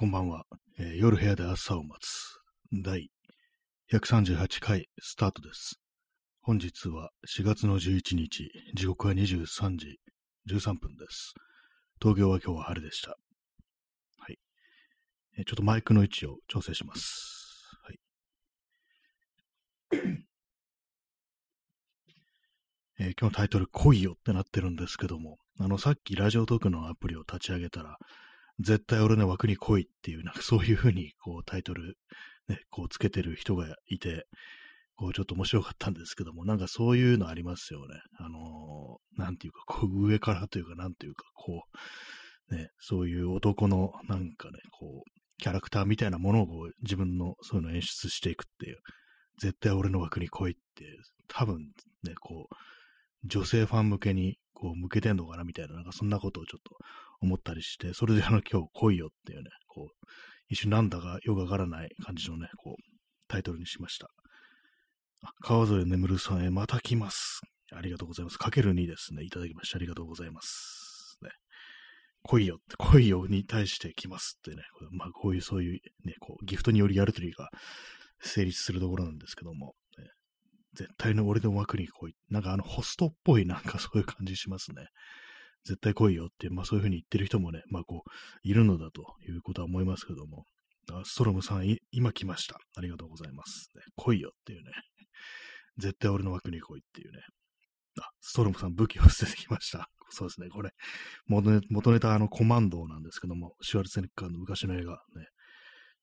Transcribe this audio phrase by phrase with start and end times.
[0.00, 0.46] こんばんは、
[0.78, 2.38] えー夜部屋で朝を待つ
[2.72, 3.10] 第
[3.92, 5.78] 138回スタートです。
[6.40, 10.00] 本日は4月の11日、時刻は23時
[10.48, 11.34] 13分です。
[12.00, 13.10] 東京は今日は晴れでした。
[13.10, 13.16] は
[14.32, 14.38] い。
[15.36, 17.68] えーちょっとマイクの位置を調整します。
[17.82, 17.98] はい。
[23.00, 27.98] えー今日のタイトル、来いよってなってるんですけども、あの、さっきラジオトークのアプリを立ち上げたら、
[28.60, 31.96] 絶対俺の枠に来いっていう、なんかそういうふうに、こう、タイトル、
[32.48, 34.26] ね、こうつけてる人がいて、
[34.96, 38.00] こう、ちょっと面白かったんですけども、なんかそういうのありますよね。
[38.18, 41.64] あのーなんていうか、こう、上からというか、なんていうか、こ
[42.50, 48.78] う、ね、そういう男の、なんかね、こう、キャラクターみたいなものをこう自分のそういうの演出していくっていう、
[49.38, 50.84] 絶対俺の枠に来いって、
[51.28, 52.54] 多分ね、こう、
[53.24, 56.76] 女性ファン向けに、こう、向けてんのかなみたいな、なんかそんなことをちょっと
[57.20, 60.06] 思ったりして、それであの、今日来いよっていうね、こう、
[60.48, 62.82] 一瞬なんだかよくわからない感じのね、こう、
[63.28, 64.08] タイトルにしました。
[65.22, 67.40] あ川添眠るさんへまた来ます。
[67.72, 68.38] ありがとうございます。
[68.38, 69.22] かける2ですね。
[69.22, 71.18] いただきましてありがとうございます。
[71.22, 71.30] ね。
[72.22, 74.62] 来いよって、来いよに対して来ますってね。
[74.90, 77.50] まあ、こういう、そういうね、こう、ギフトによりやるとりが
[78.20, 80.06] 成立するところなんですけども、ね
[80.74, 82.14] 絶対の俺の枠に来い。
[82.28, 84.86] なんかあの、ホストっぽいなんかそういう感じしますね。
[85.64, 88.10] 絶対来いよって、まあそういうふうに言ってる人もね、まあこう、
[88.42, 90.44] いるのだということは思いますけども、
[90.90, 92.58] あストロムさん、今来ました。
[92.76, 93.70] ありがとうございます。
[93.76, 94.70] ね、来いよっていうね。
[95.78, 97.20] 絶対俺の枠に来いっていうね。
[98.00, 99.88] あ、ストロムさん武器を捨ててきました。
[100.10, 100.48] そうですね。
[100.48, 100.70] これ、
[101.26, 105.26] 元ネ元ネタあのコマンドなんですけども、シュワルツェネッカーの昔の映画、ね、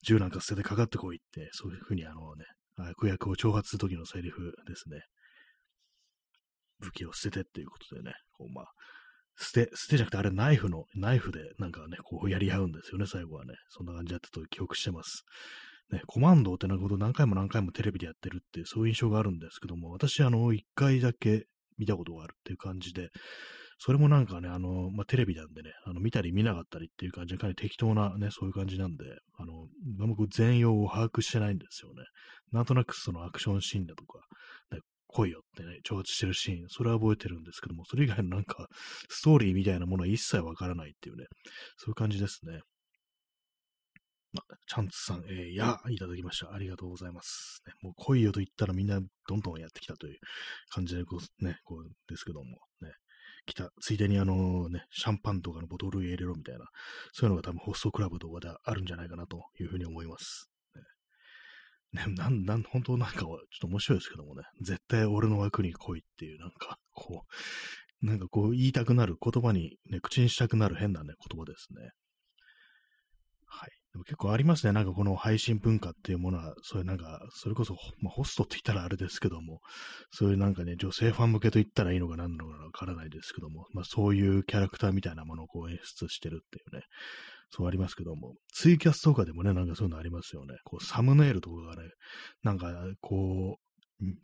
[0.02, 2.44] 銃なんか捨ててかかってこいって、そういうふうにあのね、
[2.76, 5.02] 悪役を挑発するときのセリフですね。
[6.78, 8.66] 武器を捨ててっていうことでね、こうまあ、
[9.40, 13.54] 捨て、捨てじゃなくてあれナイフの、ナイフでなんかね、こうやり合うんですよね、最後はね。
[13.68, 15.24] そんな感じだったと記憶してます。
[15.90, 21.46] ね、コマンドってなこと何回も何回もテレビでやってるって、そういう印象があるんですけども、私、あの、一回だけ
[21.78, 23.10] 見たことがあるっていう感じで、
[23.78, 29.04] それもなんかね、あの、まあ、テレビなんでね、あの、見たり見なかったりっていう感じで、かなり適当なね、そういう感じなんで、
[29.38, 29.68] あの、
[30.08, 32.02] 僕全容を把握してないんですよね。
[32.50, 34.18] なんとなくそのアクションシーンだとか、
[34.72, 38.68] ね、来いよってね、挑発してるシーン、それは覚えてるんですけども、それ以外のなんか、
[39.08, 41.24] ストーリーみたいなものは一切わからないっていうね、
[41.76, 42.60] そういう感じですね。
[44.36, 46.52] あチャンツさん、えー、や、いただきました。
[46.52, 47.62] ありがとうございます。
[47.66, 50.18] ね、もう来いよと言ったらみんなどんどんやってきたという
[50.68, 52.92] 感じでこう、ね、こうですけども、ね、
[53.46, 56.66] 来た、ついでにあのね、シャンパンとかのボトル入れろみたいな、
[57.12, 60.50] そういうのが多分ホストクラブとかであるんじゃないかなというふうに思います。
[61.92, 67.24] ね、なん、 なん、本当なんかはちょっと面白いですけどもね、絶対俺の枠に来いっていう、なんか、 こ
[68.02, 71.90] う、なんかこう言いたくなる言葉にね、口にしたくなる変なね、言葉ですね。
[73.44, 73.70] はい。
[73.92, 74.72] でも結構ありますね。
[74.72, 79.60] なんかこの配信文化っていうものは、そういうなんか、それこそ、まあ、ホストって言ったらあれですけども、
[80.12, 86.82] そういうなんかね、女性ファン向けと言ったらいいのか何なのかわからないですけども、まあそういうキャラクターみたいなものをこう演出してるっていうね、
[87.50, 90.54] そうありますけども、ツイキャスとかでもね、なんかそういうのありますよね。
[90.64, 91.88] こうサムネイルとかがね、
[92.42, 93.68] なんかこう、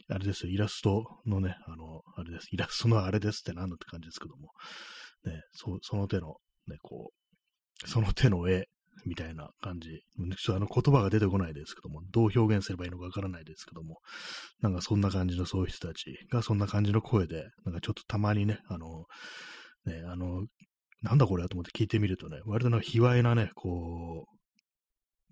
[0.09, 4.51] あれですよ、イラストのね、あの、あれです、イラストのあれですってなんだって感じですけども、
[5.25, 6.37] ね、そその手の、
[6.69, 7.13] ね、こ
[7.85, 8.69] う、その手の絵
[9.05, 9.89] みたいな感じ。
[10.37, 13.99] ちょっとあの言葉が出てこないですけども、どう表現すればいいのかわからないですけども、
[14.61, 19.05] なんかそんな感じのそういう人たちがそんな感じの声で、なんかちょっとたまにね、あの、
[19.87, 20.47] ね、あの、
[21.05, 24.35] なんだこれと思って聞いてみるとね、割となんか卑猥なね、こう、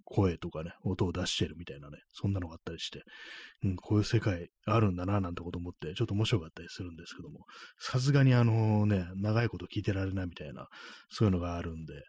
[0.05, 3.03] 声とかね、音を出してるみたいなね、そんなのがあったりして、
[3.65, 7.47] うん、こういう世界あるんだな、なんてこと思って、ちょっと面白かったりするんですけども、
[7.79, 10.69] さすがにあのね、長いこと聞いてられないみたいな、
[11.09, 12.01] そういうのがあるんで、ね、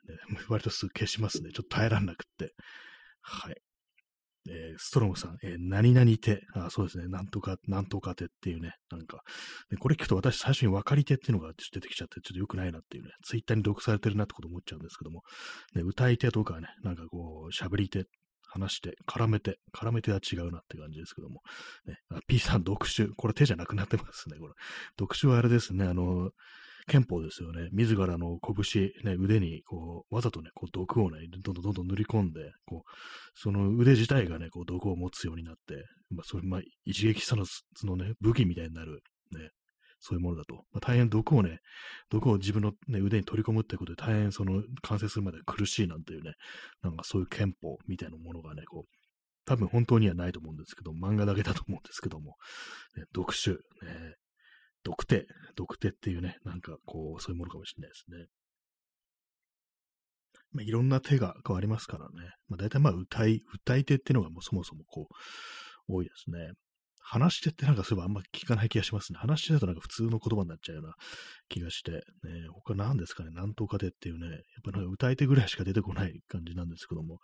[0.50, 1.52] 割とすぐ消しますね。
[1.54, 2.54] ちょっと耐えらんなくって。
[3.22, 3.56] はい。
[4.50, 6.42] えーストロムさん、えー何々手。
[6.54, 7.08] あ、そうですね。
[7.08, 8.76] なんとか、なんとか手っていうね。
[8.92, 9.24] なんか、
[9.72, 13.12] ねこれ聞くと私最初に分かり手っていうのが出てきちゃって、ちょっと良くないなっていうね。
[13.24, 15.22] ツイッターに読されてるなってこと思っちゃうんですけども。
[15.76, 18.06] ね、歌い手とかね、なんかこう、喋り手、
[18.54, 21.42] 話して、絡めて、絡めては違うなって感じですけども。
[21.86, 21.98] ね、
[22.28, 23.08] P さん、読書。
[23.16, 24.38] これ手じゃなくなってますね。
[24.38, 24.54] これ。
[25.00, 25.86] 読書はあれですね。
[25.86, 26.32] あの、
[26.88, 27.70] 憲法ですよね。
[27.72, 32.92] 自らの拳、ね、腕に、こう、わざとね、こう、毒をね、どんどんどんどん塗り込んで、こう、
[33.36, 39.02] その腕自体がね、こう、毒を持つようになって、まあ、そういう、まあ、一撃さの、そのね、武器みたいになる、
[39.32, 39.50] ね、
[40.00, 40.56] そういうものだと。
[40.56, 41.60] まあ、大変毒をね、
[42.10, 46.34] 毒を自分の、ね、腕に取り込むってことで、大変その、完成するまで苦しいなんていうね、
[46.82, 49.04] なんかそういう憲法みたいなものがね、こう、
[49.46, 52.36] 多分本当にはないと思うんですけど、漫画だけだと思うんですけども、
[52.96, 53.58] ね、読書、ね、
[54.86, 55.28] 読手、
[55.58, 58.28] 読手っていうね、なんかこう、そういうものかもしれないですね。
[60.52, 62.32] まあ、いろんな手が変わりますからね。
[62.48, 66.52] まあ、大体まあ歌い、歌い手っていうのがもうそもそもこう、多いですね。
[67.06, 69.20] 話し手ってなんかそういえばあんま聞かない気がしますね。
[69.20, 70.94] 話し手だとなんか普通の言葉になっちゃうような
[71.50, 72.00] 気がして、ね、
[72.54, 77.20] 他何ですかね、なんとかでっていうね、やっぱなんか歌い手ぐらいしか出てこない感じなんですけども、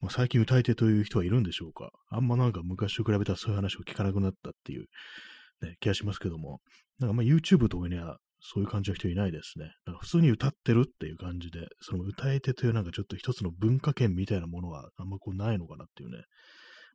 [0.00, 1.90] まあ、最近歌い手という人はいるんでしょうか？
[2.10, 4.86] あんまなんか昔と比べたらそういう話を聞かなくなったっていう、
[5.62, 6.58] ね、気がしますけども、
[6.98, 9.72] なんかまあ YouTube とかにはそういう感じの人いないですね。
[9.86, 16.24] なんか普通に歌ってるっていう感じで、その歌い手というなんかちょっと一つの文化圏みたいなものはあんまこうないのかなっていうね。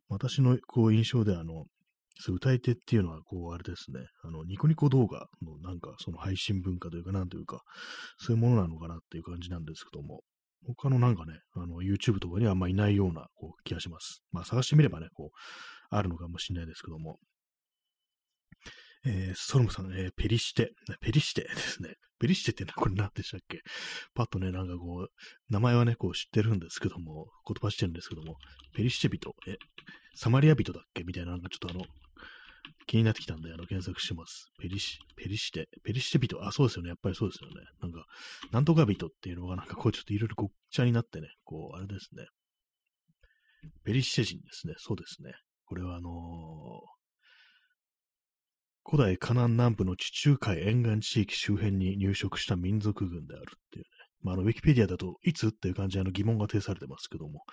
[0.08, 1.64] 私のこう印象であの、
[2.28, 7.62] 歌い手っていうのは、こう、あれですね、あの、ニコニコ動画のなんか、その配信文化というか、なんというか、
[8.18, 10.20] そういうものなのかなっていう感じなんですけども、
[10.66, 14.22] 他のなんかね、あの、YouTube とかにはあんまいないような、こう、気がします。
[14.32, 15.36] まあ、探してみればね、こう、
[15.88, 17.18] あるのかもしれないですけども。
[19.04, 21.94] えー、ソロムさん、えー、ペリシテ、ペリシテですね。
[22.18, 23.60] ペリシテってこれ何でしたっけ？
[24.14, 25.08] パッとね、なんかこう、
[25.48, 28.36] 名前はね、こう知ってるんですけども、言葉知ってるんですけども、
[28.74, 29.56] ペリシテ人、え、
[30.14, 31.02] サマリア人だっけ？
[31.04, 31.84] みたいな、なんかちょっとあの、
[32.86, 34.48] 気になってきたんで、あの、検索します。
[34.60, 36.88] ペリシ、ペリシテ、ペリシテ人、あ、そうですよね。
[36.90, 37.54] やっぱりそうですよね。
[37.80, 38.04] なんか、
[38.50, 42.26] なんとか人っていうのがなんかこう、ちょっといろいろごっちゃになってね、こう、あれですね。
[43.84, 44.74] ペリシテ人ですね。
[44.76, 45.32] そうですね。
[45.64, 46.12] これはあのー、
[48.84, 53.90] 古代カナン南部の地中海沿岸地域周辺に入植した民族群であるっていうね。
[54.22, 57.44] まあ、あの、ウィキペディアだと、いつっていう感じであの疑問が呈されてますけども、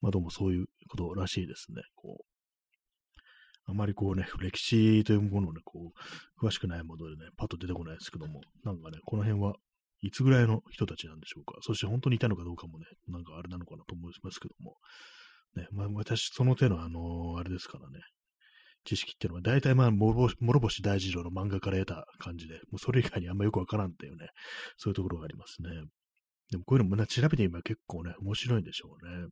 [0.00, 1.82] まあ、どうもそういうことらしいですね。
[1.94, 2.24] こう、
[3.66, 5.92] あまりこうね、歴史というものをね、こ
[6.40, 9.54] う、詳しくないものでね、パッと出てこないですけども、なんかね、この辺は
[10.02, 11.58] いつぐらいの人たちなんでしょうか。
[11.60, 14.76] そして本当にいたのかどうかもね、なんかあれなのかなと思いますけども。
[15.56, 18.00] ね、まあ私、その手のあのー、あれですからね、
[18.84, 20.28] 知識っていうのは大体まあ、諸
[20.60, 24.28] 星大二郎の漫画から得た感じで、もうそれ以外にあんまよくわからんっていうね、
[24.76, 25.68] そういうところがありますね。
[26.50, 29.28] でもこういうのもね、調べてみれば結構ね、面白いんでしょうね。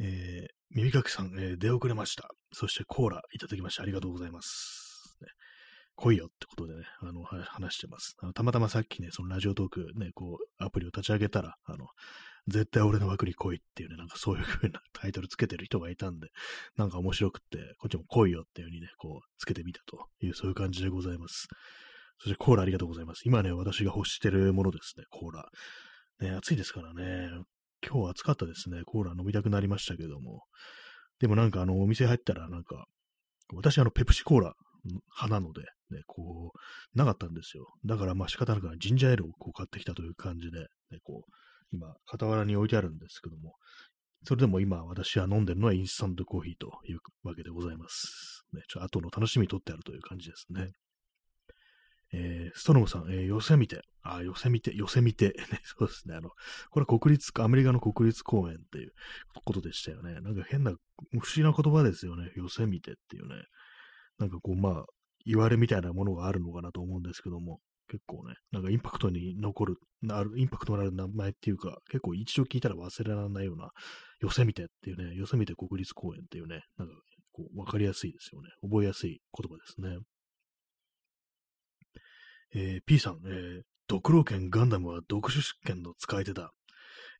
[0.00, 2.28] えー、耳かきさん、えー、出遅れました。
[2.52, 5.16] そしてコーラいただきましてありがとうございます。
[5.20, 5.28] ね、
[5.94, 8.16] 来いよってことでね、あの、話してます。
[8.20, 11.86] あのたまたまさっきね、そのラジオトークね、こう、アプリを立ち上げたら、あの、
[12.46, 16.28] 絶対俺の枠に来いっていうね、なんかそういう風なタイトルつけてる人がいたんで、
[16.76, 21.48] なんか面白くって、こっちも来いよっていう風にね、こう、つけてみたという、そういう感じでございます。
[22.18, 23.22] そしてコーラありがとうございます。
[23.24, 25.48] 今ね、私が欲してるものですね、コーラ。
[26.20, 27.30] ね、暑いですからね、
[27.86, 28.82] 今日暑かったですね。
[28.84, 30.42] コーラ飲みたくなりましたけども。
[31.20, 32.86] でもなんかあの、お店入ったらなんか、
[33.52, 34.54] 私あの、ペプシコーラ
[34.84, 37.66] 派なので、ね、こう、なかったんですよ。
[37.84, 41.32] だからまあ仕方なくジンジャーエールをこう買ってきたという感じで、ね、こう、
[41.72, 43.54] 今、傍らに置いてあるんですけども、
[44.26, 48.44] それでも今私は飲んでるのはインスタントコーヒーというわけでございます。
[48.54, 50.72] ね、ちょっと後の楽しみにとってあるという感じですね。
[52.12, 53.82] えー、ストロムさん、えー、ヨセミテ。
[54.02, 55.34] あ、ヨセミテ、ヨセミテ。
[55.64, 56.14] そうですね。
[56.14, 56.30] あの、
[56.70, 58.92] これ国立、アメリカの国立公園っていう
[59.44, 60.20] ことでしたよね。
[60.20, 60.76] なんか変な、不
[61.16, 62.30] 思議な言葉ですよね。
[62.36, 63.34] ヨセミテっていうね。
[64.18, 64.84] なんかこう、まあ、
[65.26, 67.60] 言われみたいなものがあるのかなと思うんですけども、
[67.94, 69.76] 結構ね、なんかインパクトに残る、
[70.10, 73.70] あるインパクトのある名前っていうか、結構一度聞いたら忘れられないような、
[74.20, 76.94] ヨセミテっていうね、ヨセミテ国立公園っていうね、なんか
[77.30, 78.48] こう、わかりやすいですよね。
[78.62, 79.98] 覚えやすい言葉ですね。
[82.56, 86.50] えー、P さん、えー、ドクロ剣ガンダムは読書権の使い手だ。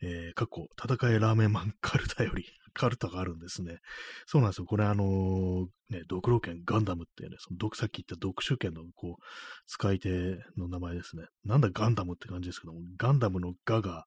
[0.03, 3.78] えー、過去、戦いラーメンマンカルタより、カルタがあるんですね。
[4.26, 4.66] そうなんですよ。
[4.66, 9.22] これあのー、ね、ドクロ剣ガンダムっていうね、そのさっき言った読書権のこう、
[9.66, 11.24] 使い手の名前ですね。
[11.44, 14.04] なんだガンダムって感じですけども、ガンダムのガが、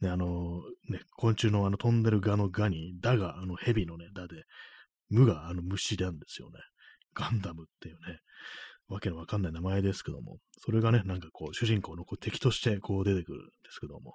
[0.00, 4.44] ね、あのー、ね、昆虫のあの飛んでるガのガに、ダがあの蛇のね、ダで、
[5.08, 6.58] 無があの虫なんですよね。
[7.14, 8.18] ガンダムっていうね。
[8.90, 14.14] わけのわかんない名前ですけども、それがね、なんかこう、主人公のこう敵としてこう出てくるんですけども、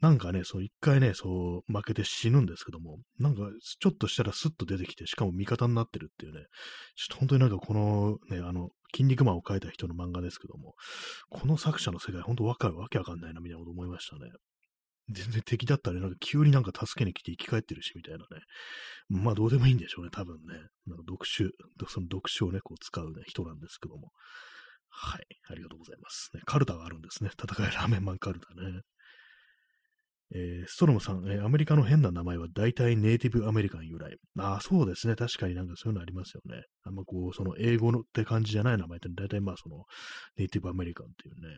[0.00, 3.42] なんかね、そう一回ね、そう負けて死ぬんですけども、なんか
[3.78, 6.40] ちょっとしたらスッと出てきて、しかも味方になってるっていうね、
[6.96, 10.74] ちょっと本当になんかこのね、あの、筋肉マンを描いた人の漫画ですけども、
[11.30, 14.30] この作者の世界、本当わかるわけわかんないな、みたいなこと思いましたね。
[15.12, 18.26] 全然敵だったら、なんか急になんか助けに来て生き返ってるし、みたいなね。
[19.08, 20.54] まあどうでもいいんでしょうね、多分ね。
[20.86, 21.44] なんか読書、
[21.88, 24.10] その読書をね、こう使うね、人なんですけども。
[24.88, 25.22] はい。
[25.48, 26.30] ありがとうございます。
[26.34, 27.30] ね、カルタがあるんですね。
[27.32, 28.80] 戦いラーメンマンカルタね。
[30.32, 34.16] えー、ストロムさん、えー、アメリカの変な名前は大体ネイティブアメリカン由来。
[34.38, 35.16] ああ、そうですね。
[35.16, 36.62] 確かになんかそういうのありますよね。
[36.84, 39.84] あんまこう、その英語のって感じじゃない名前って大体まあその
[40.36, 41.56] ネイティブアメリカンっていうね。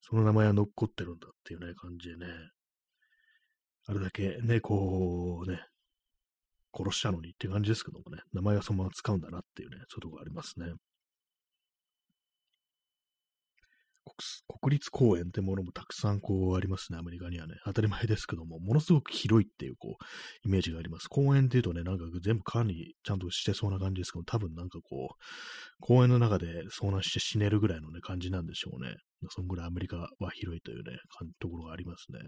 [0.00, 2.26] その名前は残ってるんだっていうね、感じでね。
[3.86, 5.60] あれだけね、こうね、
[6.76, 10.66] 殺したのにっていう感じですけどもね、名前はそのまま使うんだなっていうね、そういうとこありますね。
[14.60, 17.54] 国立公園ってものもたくさんこうありますね、アメリカにはね。
[17.64, 21.08] 当たり前ですけども、ものすごく広いっていうこう、イメージがあります。
[21.08, 25.14] 公園っていうとね、なんか全部管理ちゃんとしてそうな感じですけど、多分なんかこう、
[25.80, 28.94] 公園の中で遭難して死ねるぐらいのね、感じなんでしょうね。
[29.30, 30.98] そんぐらいアメリカは広いというね、
[31.40, 32.20] ところがありますね。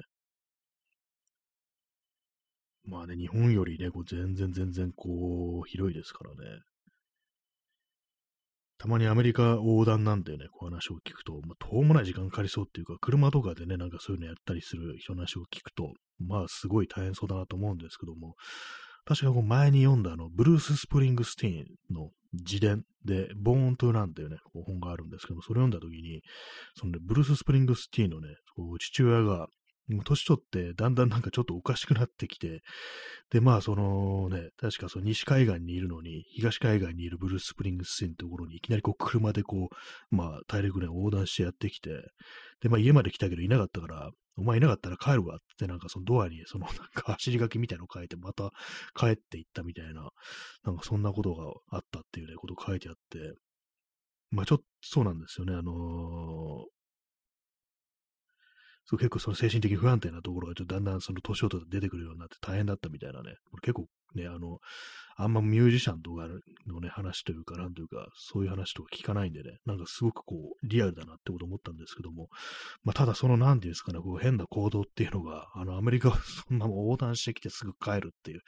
[2.84, 6.60] まあね、日本よりね、こう全然全然こう、広いですからね。
[8.82, 18.34] たまにアメリカ横断なんてね、こう話を聞くと、まあ、遠もない時間かかりそうっていうか、車とかでね、なんかそういうのやったりする人の話を聞くと、まあ、すごい大変そうだなと思うんですけども、
[19.04, 26.20] 確かこう前に読んだあの、ブルース・スプリングスティーンの自伝で、 Born to Run っていうね、こう本があるんですけども、それ読んだ時に、
[26.74, 29.46] そのね、ブルース・スプリングスティーンのね、こう父親が、
[30.00, 32.62] 年取ってだんだんなんかちょっとおかしくなってきて、
[33.30, 41.90] で、まあそのね、確かその西海岸にいるのに、東海岸にいるブルース・スプリングスティンってところにいきなりこう車でこう、まあ大陸連横断してやってきて、
[42.60, 48.50] で、まあ家まで来たけどいなかったから、お前いなかったら帰るわってなんかそのドアにそのなんか走り書きみたいなの書いてまた
[48.94, 50.08] 帰っていったみたいな、
[50.64, 53.34] なんかそんなことがあったっていうね、こと書いてあって、
[54.30, 56.64] まあちょっとそうなんですよね、あのー、
[58.84, 64.58] そう結構その精神的不安定なところがちょっとだんだんその年を取って出てくるようになって大変だったみたいなね、結構ね、あの、
[65.16, 66.26] あんまミュージシャンとか
[66.66, 72.28] のね、話というか、なんというか、そういう話とか聞かないんでね、なんかすごくこう、リアルだなってこと思ったんですけども、
[72.82, 78.40] まあ、ただその、なんていうんですかね、こう、変な行動っていうのが、あの、アメリカをそんなも横断してきてすぐ帰るっていう、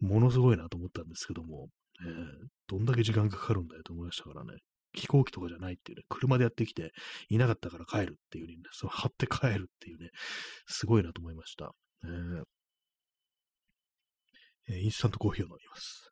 [0.00, 1.68] ものすごいなと思ったんですけども、
[2.02, 4.58] えー、どんだけ時間かかるんだよと思いましたからね。
[4.92, 6.92] 飛行機とかじゃないっていうね、車でやってきて、
[7.28, 10.10] いなかったから帰るっていうね、その貼って帰るっていうね、
[10.66, 11.72] すごいなと思いました。
[12.04, 12.44] えー
[14.70, 16.10] えー、インスタントコーヒーを飲みます。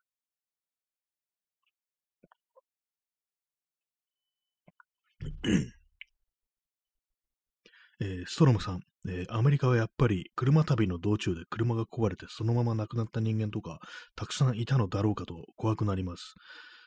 [8.01, 13.81] えー、ストロムさん、えー、アメリカはやっぱり車旅の道中で車が壊れてそのまま亡くなった人間とか
[14.15, 16.35] たくさんいたのだろうかと怖くなります。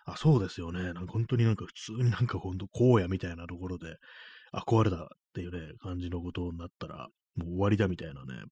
[0.06, 0.94] あ、そうですよね。
[0.94, 3.96] なんか本当になんか普通になんかほんと荒野みたいなところで、
[4.52, 8.44] あ、壊れたっていうね、感じのことになったら、もう終わりだみたいなね。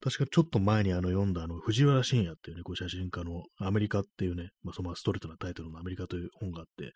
[0.00, 6.92] 確かちょっと前にあの読んだあの藤原信也っていうね、こう写真家のアメリカっていうね、まあそのストレートなタイトルのアメリカという本があって、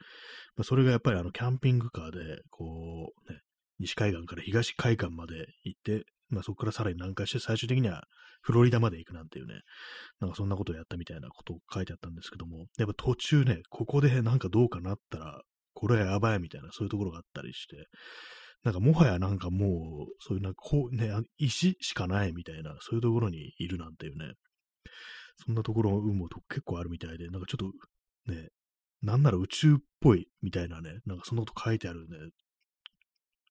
[0.57, 3.41] まあそれがやっぱりあのキャンピングカーで、こうね、
[3.79, 8.05] 西海岸から東海岸まで行って、まあそこからさらに南下して最終的には
[8.43, 9.61] フロリダまで行くなんていうね、
[10.21, 15.43] なんかそんなことをやったみたいなことを書いてあったんですけども、やっぱ途中ね、ここでなんかどうかなったら、
[15.75, 17.87] これはやばいみたいな、そういうところがあったりして、
[18.65, 24.35] なんかもはやなんかもう、そういうなんかこうね、石しかないみたいな、そういうところにいるなんていうね、
[25.45, 27.71] そんなところ運も結構あるみたいで、なんかちょっ
[28.27, 28.49] とね、
[29.03, 32.17] なんなら宇宙っぽいみたいなね、なんかそんなこと書いてあるね、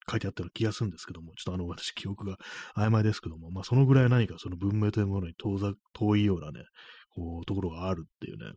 [0.10, 2.38] 書いてあったような気がするんですけども、ちょっとあの、私記憶が
[2.76, 6.64] 曖昧ですけども、まあそのぐらい何かその文明というものに遠ざ遠いようなね、
[7.10, 8.54] こう、ところがあるっていうね、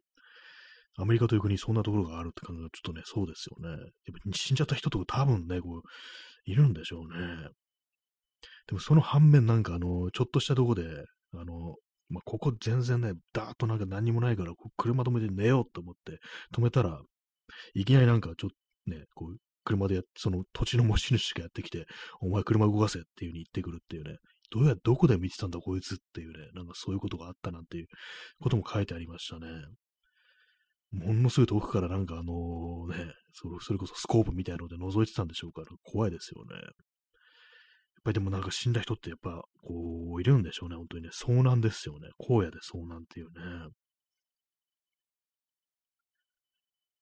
[0.97, 3.71] アメリカという国にそんなところがあるって感じがちょっとね、そうですよね。
[3.71, 5.83] やっぱ死んじゃった人とか多分ね、こう、
[6.45, 7.49] いるんでしょうね。
[8.67, 10.83] でもその反面なんかあの、ちょっとしたとこで、
[11.35, 11.77] あの、
[12.09, 16.19] まあ、ここ全然ね、ダーッとなんか何にもないから、車止めて寝ようと思って
[16.55, 17.01] 止めたら、
[17.75, 18.57] いきなりなんかちょっと
[18.91, 21.87] ね、こう、車で、その土地の持ち主がやってきて、
[22.21, 24.17] お前車動かせっていう風に言ってくるっていうね、
[24.51, 27.87] どうや、どこで見てたんだこいつっていうね、なんかそういうことがあったなんていう
[28.41, 29.47] ことも書いてありましたね。
[30.93, 36.55] ものすごい遠くからなんかあのね、それそれこそスコープみたいなので覗いてたんでしょうから、怖いですよね。
[36.55, 36.73] やっ
[38.05, 41.11] ぱりでもなんか死んだ人ってやっぱこういるんでしょうね、本当にね。
[41.15, 42.11] 遭難ですよね。
[42.19, 43.69] 荒野で遭難っていうね。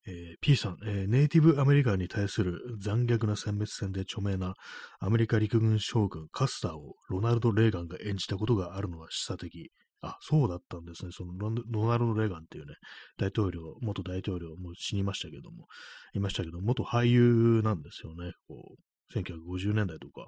[0.07, 4.55] えー、P さん、えー、ネイティブアメリカンに対する残虐な殲滅戦で著名な
[4.99, 9.71] アメリカ陸軍将軍カスターをロナルド・レーガンが演じたことがあるのは示唆的。
[10.03, 11.11] あ、そうだったんですね。
[11.13, 12.75] そのロナルド・レーガンっていうね、
[13.19, 15.67] 大統領、元大統領もう死にましたけども、
[16.15, 18.33] いましたけど、元俳優なんですよね。
[18.49, 18.77] こ
[19.15, 20.27] う、1950年代とか、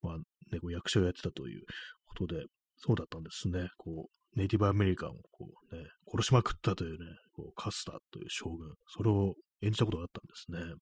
[0.00, 1.64] まあ、ね、こう役者をやってたという
[2.06, 2.44] ことで、
[2.78, 3.68] そうだったんですね。
[3.76, 10.74] こう、ネイティブアメリカンをこう、ね、殺しまくったというね、こうカスターという将軍、それを演じたことがあったんですね。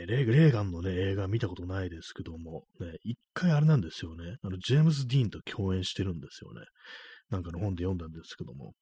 [0.00, 4.36] ねレーガンのね、映画見たことないですけども、ね、一回あれなんですよね。
[4.42, 6.60] あの、ジェームズ・ディーンと共演してるんですよね。
[7.30, 8.72] なんかの本で読んだんですけども、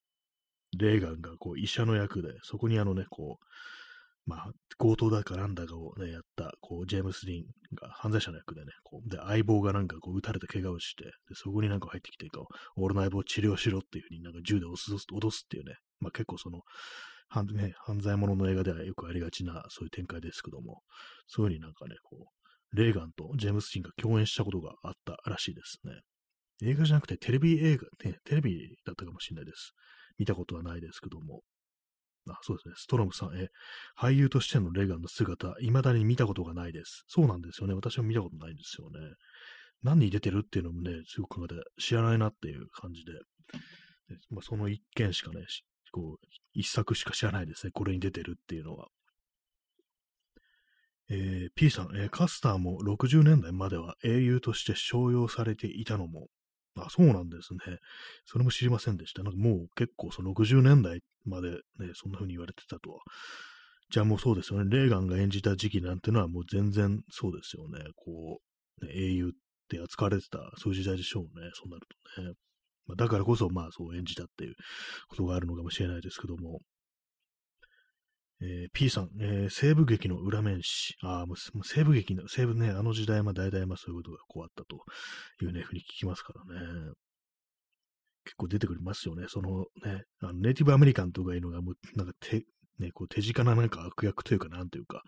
[0.79, 3.45] レーガンがこう医者の役で、そこにあのね、こう、
[4.27, 12.47] まあ、強盗だかなんだかをね、やった、こう、ジェームス・ディンが犯罪者の役でね、こう、で、相棒がなんかこう、撃たれて怪我をして、で、そこになんか入ってきて、こ
[12.77, 16.61] う、俺の相棒を治療しろっていうふうになんか銃で脅す、脅すっていうね、まあ結構その、
[17.29, 20.83] 犯,、ね、犯罪者の映画ではよくありがちなそういう展開ですけども、
[21.27, 22.27] そういうふうになんかね、こ
[22.73, 26.01] う、レーガンとジェームス・チンが共演したことがあったらしいですね。
[26.63, 29.73] 映画じゃなくてテレビ映画、ね、テレビだったかもしれないです。
[30.19, 31.41] 見たことはないですけども。
[32.29, 32.75] あ、そうですね。
[32.77, 33.49] ストロムさん、え、
[33.99, 37.05] 俳優としてのレガンの姿、未だに見たことがないです。
[37.09, 37.75] そうなんですよね。
[37.75, 38.99] 私も見たことないんですよね。
[39.83, 43.13] 何に出てるっていうのもね、すごく考えて知らないなっていう感じで。
[44.31, 45.45] まあ、その一件しかね、
[45.93, 47.73] こう、一作しか知らないですね。
[47.73, 48.89] これに出てるっていうのは。
[51.09, 56.29] えー、P さん、えー、カスターも60年代までは英雄として商用されていたのも、
[56.77, 57.79] あ、そうなんですね。
[58.27, 59.23] それも知りませんでした。
[59.23, 61.59] なんかもう結構その60年代までね、
[61.95, 63.01] そんな風に言われてたとは。
[63.91, 64.71] じゃあもうそうですよね。
[64.71, 67.85] レーガンが演じた時期なんてのはもう全然そうですよね。
[67.97, 68.41] こ
[68.83, 69.33] う、ね、英雄っ
[69.69, 71.51] て扱われてた、そういう時代でしょうね。
[71.55, 71.83] そうなる
[72.15, 72.33] とね。
[72.97, 74.55] だからこそ、まあそう演じたっていう
[75.09, 76.61] ことがあるのかもしれないですけども。
[78.43, 80.95] えー、P さん、えー、西部劇の裏面史。
[81.03, 84.77] ああ、もう西部劇の、西部ね、あの時代は大体まあそういうことがこうあったと
[85.45, 86.93] いうね、ふうに聞きますからね。
[88.25, 89.27] 結構出てくりますよね。
[89.29, 92.45] そのね、あのネイティブアメリカンとかいうのがもう、なんか手、
[92.79, 95.03] ね、こう手近ななんか悪役というか、なんというか、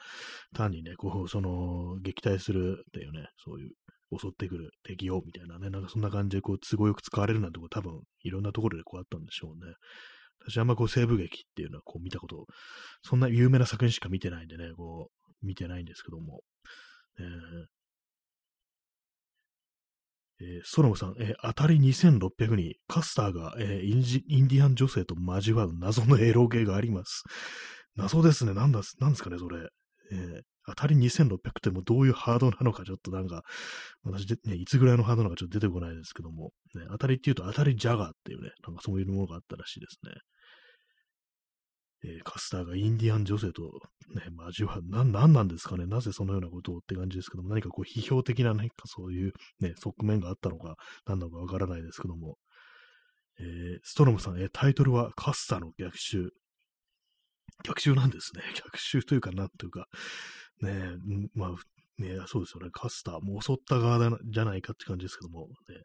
[0.55, 3.71] 単にね、こう、その、撃退するっていうね、そういう
[4.19, 9.73] 襲ってくる敵をみたいなね、なんかそんな感じでこう都合よく使われるなんてこと多分いろんなところでこうあったんでしょうね。
[10.41, 12.47] 私あんまこう西部劇っていうのはこう見たこと、
[13.03, 15.11] そんな有名な作品しか見てないんでね、こ
[15.43, 16.43] う見てないんですけども。
[17.19, 17.83] えー
[20.43, 27.23] えー、ソロムさん、えー、当たり2600にカスターが、えーイン、ディアン女性と交わる謎のエロゲがあります。
[27.95, 28.55] 謎ですね。
[28.55, 29.69] なんだ、なんですかね、それ。
[30.11, 33.43] えー、当たり2600ってもうどういうハードなのかちょっとなんか、
[34.05, 40.13] 私で、ね、いつぐらいのハードなのかちょっと出てこないですけども、ね、当たりっていうと当たりジャガーっていうね、なんかそういうものがあったらしいですね。
[42.05, 43.63] えー、カスターがインディアン女性と、
[44.15, 50.75] ね、交わる、な、なんなんですかねなぜそのようなことをって感じですけども、何かこう、批評的な何かそういうね、側面があったのか、
[51.07, 52.39] 何なのかわからないですけども、
[53.39, 56.31] えー、ストロムさん、えー、タイトルはカスターの逆襲。
[57.65, 58.43] 逆襲なんですね。
[58.57, 59.87] 逆襲というか、なんというか、
[60.63, 60.97] ね
[61.35, 61.51] まあ、
[62.03, 62.71] ねそうですよね。
[62.73, 65.77] カスターも襲った側だじゃないかって感じですけども、ね、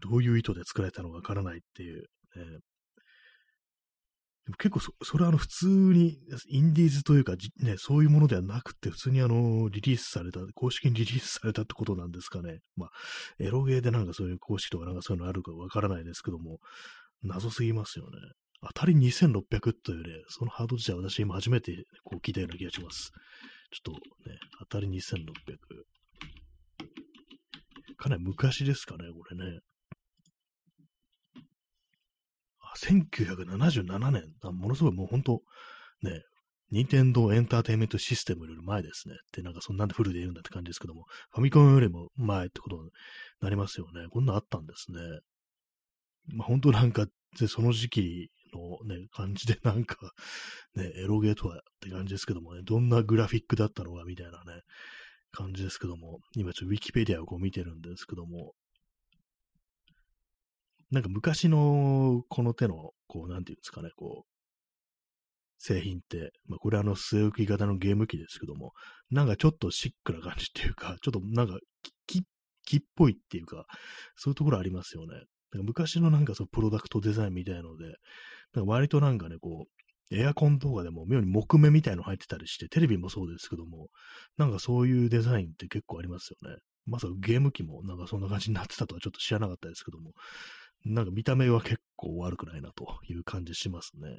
[0.00, 2.02] どういう意図で作られたのかわからないっていう、
[2.36, 2.58] ね、
[4.44, 12.58] でも結構そ、それはあの普通に、インディーズというか、ね、そういうものではなくて、普通にあの、リリースされた、公式にリリースされたってことなんですかね。
[12.76, 12.90] まあ、
[13.38, 16.58] エロゲーでなんかそういう公式とかなんかそういうのあるかわからないですけども、
[17.22, 18.18] 謎すぎますよね。
[18.62, 19.42] 当たり2600
[19.84, 23.12] というね、そのハード自体私今初めてこう聞いたような気がします。
[23.72, 25.32] ちょっとね、当たり2600。
[27.96, 29.60] かなり昔ですかね、これね。
[32.76, 35.42] 1977年、あものすごいもう本当、
[36.02, 36.22] ね、
[36.70, 39.14] 任天堂エンターテインメントシステムより前ですね。
[39.14, 42.90] ってなんかそんなんでフルで言うんだって感じですけども、ファミコンよりも前ってことに
[43.40, 44.06] なりますよね。
[44.10, 44.98] こんなんあったんですね。
[46.34, 47.06] まあ本当なんか、
[47.48, 50.12] その時期のね、感じで なんか、
[50.74, 54.62] ね、エロゲーとはって感じですけどもね、どんなグラフィックだったのかみたいなね、
[55.30, 58.54] 感じですけども、今ちょっとウィキペディアをこう見てるんですけども、
[60.90, 64.32] なんか昔のこの手の、こう、なんていうんですかね、こう、
[65.58, 68.72] 製品って、まあ、これあの据え置き型のゲーム機ですけども、
[69.10, 71.58] なんかちょっとシックな感じっていうか、ちょっとなんか
[72.06, 72.22] 木、
[72.64, 73.64] 木っぽいっていうか、
[74.16, 75.14] そういうところありますよね。
[75.14, 75.26] なんか
[75.64, 77.94] 昔のなんかそのプロダクトデザインみたいので、
[78.54, 83.88] なんか割となんかね、こう、エアコンとかでも妙に木目みたいの入ってたりして、テレビもそうですけども、
[84.36, 86.56] なんかそういうデザインって結構ありますよね。
[86.84, 90.12] まさかゲーム機もなんかそんな感じになってたとはちょっと知らなかったですけども、
[90.84, 94.18] なんか見た目は結構悪くないなという感じしますね。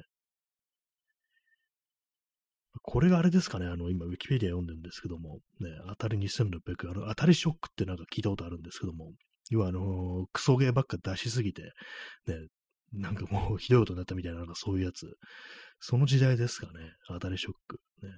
[2.82, 9.12] これがあれですかね、あの、今、ウィキペディア読んでるんですけども、ね、当たり2600、あの、当たりショックってなんか聞いたことあるんですけども、
[9.50, 11.62] 要はあのー、クソゲーばっか出しすぎて、
[12.26, 12.34] ね、
[12.94, 15.16] なんかもうひどいことになったみたいな、なんかそういうやつ。
[15.80, 16.72] その時代ですかね、
[17.08, 17.78] 当たりショック。
[18.02, 18.10] ね。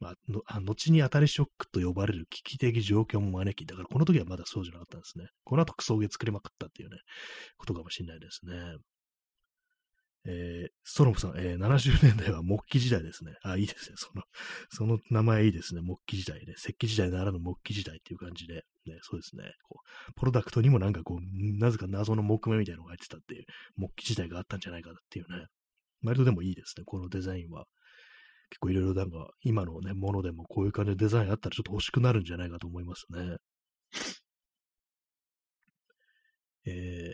[0.00, 5.26] まあ、のあ後に当たりショックと呼ばれる危機的状況も招き、だからこの時はまだそうじゃなかったんですね。
[5.44, 6.98] この後クソゲー作りまくったっていうね、
[7.56, 8.54] ことかもしれないですね。
[10.26, 13.32] えー、ストロムさん、えー、70年代は木器時代ですね。
[13.42, 13.96] あ、いいですね。
[13.96, 14.22] その、
[14.70, 15.80] その名前いいですね。
[15.80, 16.54] 木器時代ね。
[16.56, 18.64] 石器時代ならぬ木器時代っていう感じで。
[18.86, 19.44] ね、そうですね。
[19.68, 23.44] こう、プロダクトにもなんかこう、なぜか謎の木目みたいなのが入ってたっていう、
[23.76, 25.46] 木器時代があったんじゃないかっていうね。
[26.02, 26.84] 割とでもいいですね。
[26.84, 27.66] このデザインは。
[28.50, 33.36] 結構いろいろなんか、今のね、ものでもこういう感じでデザインあったらちょっと欲しくなるんじゃないかと思いますね。
[36.66, 37.07] えー、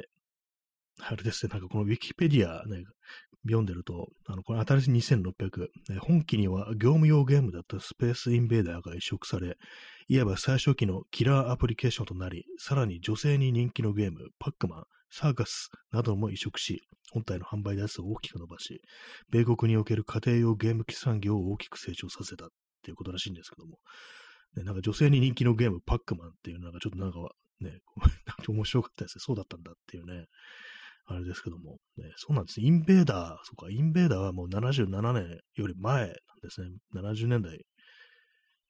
[1.09, 2.85] あれですね、なんかこのウィキペディアね、
[3.45, 9.59] 読んでると、あの、これ新しい2600、え本機には業務用ゲームだったスペースインベーダーが移植され、
[10.09, 18.81] いわば最初期のキラーアプリケーションとなり、さらに女性に人気のゲーム、パックマン、サーカスなども移植し、本体の販売台数を大きく伸ばし、
[19.31, 22.49] 米国における家庭用ゲーム機産業を大きく成長させたっ
[22.83, 23.79] ていうことらしいんですけども、
[24.57, 27.19] ね、なんか女性に人気のゲーム、パックマンっていう、なんかちょっとなんか
[27.61, 27.81] ね、
[28.27, 29.23] なんか面白かったですね。
[29.25, 30.27] そうだったんだっていうね、
[31.07, 32.61] あれですけども、ね、そうなんです。
[32.61, 36.11] インベーダー、そうか、インベーダーはもう77年より前なん
[36.43, 36.69] ですね。
[36.95, 37.59] 70年代、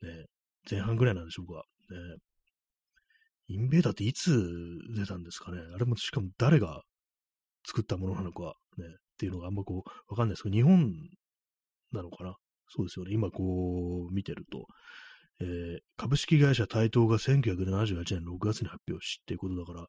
[0.02, 0.26] ね、
[0.68, 1.62] 前半ぐらいなんでしょうか。
[1.90, 2.16] ね、
[3.48, 4.32] インベーダーっていつ
[4.96, 5.58] 出たんですかね。
[5.74, 6.82] あれもしかも誰が
[7.66, 10.92] 作ったものなのか、ね、っていうのがあんまこう、わかんないですけど、日本
[11.92, 12.36] なのかな。
[12.68, 13.12] そうですよね。
[13.12, 14.66] 今こう見てると、
[15.40, 19.86] えー、株式会社台東が1978年6月に発表しっていうことだから、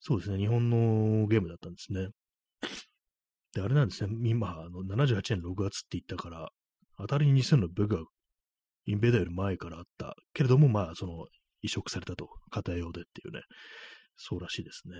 [0.00, 2.08] そうですね、日本のゲームだったんですね。
[3.52, 6.48] で、あれなんですね、今、あの78年6月って言ったから、
[6.98, 8.04] 当たりに2600が
[8.86, 10.14] インベーダーより前からあった。
[10.34, 11.26] けれども、まあ、その、
[11.60, 13.42] 移植されたと、家庭用でっていうね、
[14.16, 14.94] そうらしいですね。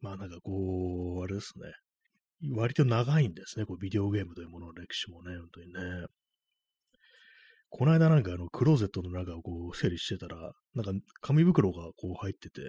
[0.00, 1.72] まあなんかこう、あれですね。
[2.54, 6.06] 割と長いんですね、こうビデオゲームというものの歴史もね、本当にね。
[7.70, 12.62] この間なんかあの、クローゼットの中をこう整理してたら、なんか紙袋がこう入ってて、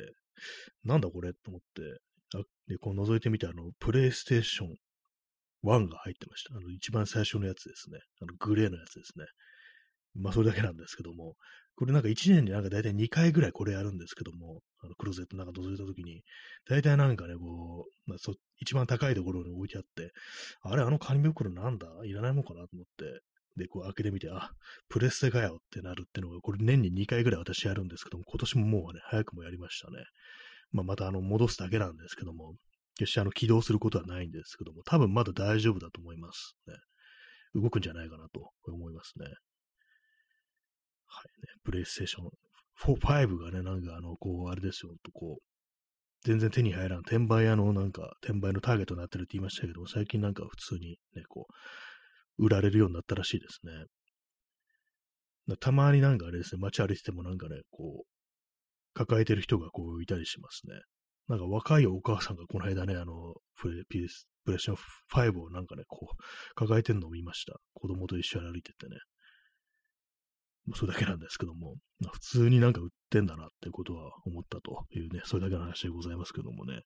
[0.84, 4.76] なんだこれと思って、あで、こう覗いてみて、あの、プレイステーション
[5.66, 6.56] 1が入ってました。
[6.56, 8.00] あの、一番最初のやつですね。
[8.22, 9.26] あの、グレーのやつですね。
[10.16, 11.36] まあ、それだけなんですけども、
[11.76, 16.24] これなんか1年になんか大体2回ぐらいこれやるんですけども、あのクローゼットなんか覗いたときに、
[16.68, 20.12] 大体なんかね、こう、まあ、そ一番高いところに置いてあって、
[20.62, 21.88] あれ、あの紙袋なんだ？
[22.06, 22.62] いらないもんかな？
[22.64, 23.22] と思って、
[23.60, 24.50] で、こう開けてみて、あ、
[24.90, 29.98] プレステかよってなるってのが、これ年に2回ぐらい私やるんですけども、今年ももうね、早くもやりましたね。
[30.72, 32.56] まあ、またあの、戻すだけなんですけども、
[32.98, 36.76] 決してあの、起動することはないんですけども、多分まだ大丈夫だと思いますね。
[37.56, 39.26] 動くんじゃないかなと思いますね。
[39.26, 39.32] は
[41.24, 42.30] いね、プレイステーション
[42.80, 45.44] 4、5がね、なんかあの、こう、あれですよ、とこう、
[46.24, 51.54] 全然手に入らん、転売屋のなんか、転売のターゲットになってるって言いましたけども、最近なんか普通にね、こう、
[52.40, 53.72] 売られるようになったらしいですね。
[55.60, 58.08] たまになんかあれですね、街歩いててもなんかね、こう、
[58.94, 60.74] 抱えてる人がこういたりしますね。
[61.28, 64.78] なんか若いお母さんがこの間ね、あの、プレスプレッション
[65.14, 67.54] 5をなんかね、こう、抱えてるのを見ました。
[67.74, 68.98] 子供と一緒に歩いててね。
[70.76, 71.76] それだけなんですけども、
[72.12, 76.82] 普通になんか売ってんだなってことは思ったというね、それだけの話でございますけどもね。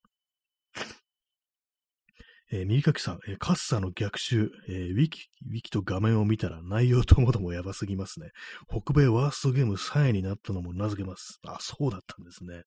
[2.56, 8.30] えー、右書きさん、えー、カッサの逆襲、えー、ウィキ、ウィキと画面を見たら内容ともどもやばすぎますね。
[8.70, 11.40] 北米ワーストゲーム3位になったのも名付けます。
[11.48, 12.62] あ、そうだったんですね。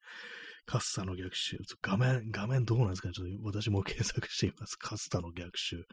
[0.67, 1.59] カッサの逆襲。
[1.81, 3.15] 画面、画面どうなんですかね？
[3.15, 4.75] ちょっと私も検索しています。
[4.75, 5.77] カッサの逆襲。
[5.77, 5.85] ね、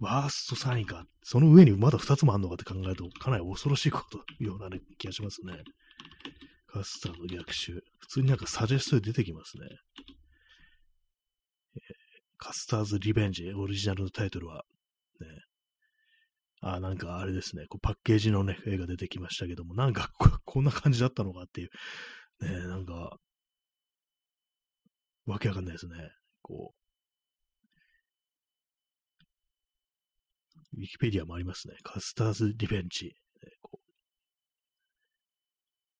[0.00, 1.04] ワースト3位か。
[1.22, 5.62] その上にまだ2つもあるのかって考えると、かなり恐ろしいことような、ね、気がしますね。
[6.66, 7.84] カスターの逆襲。
[8.00, 9.68] 普通になんかサジェストで出てきますね。
[12.38, 14.64] カスターズ・リベンジ、オリジナルのタイトルは。
[15.20, 15.26] ね、
[16.60, 17.66] あ、なんかあれですね。
[17.68, 20.10] こうパッケージのね、絵が出てきましたけども、なんか
[20.44, 21.70] こんな感じだったのかっていう。
[22.40, 23.18] ね、なんか、
[25.26, 25.94] わけわかんないですね。
[26.42, 26.78] こう、
[30.78, 31.74] ウィキペディアもありますね。
[31.82, 33.14] カスターズ・リベンジ。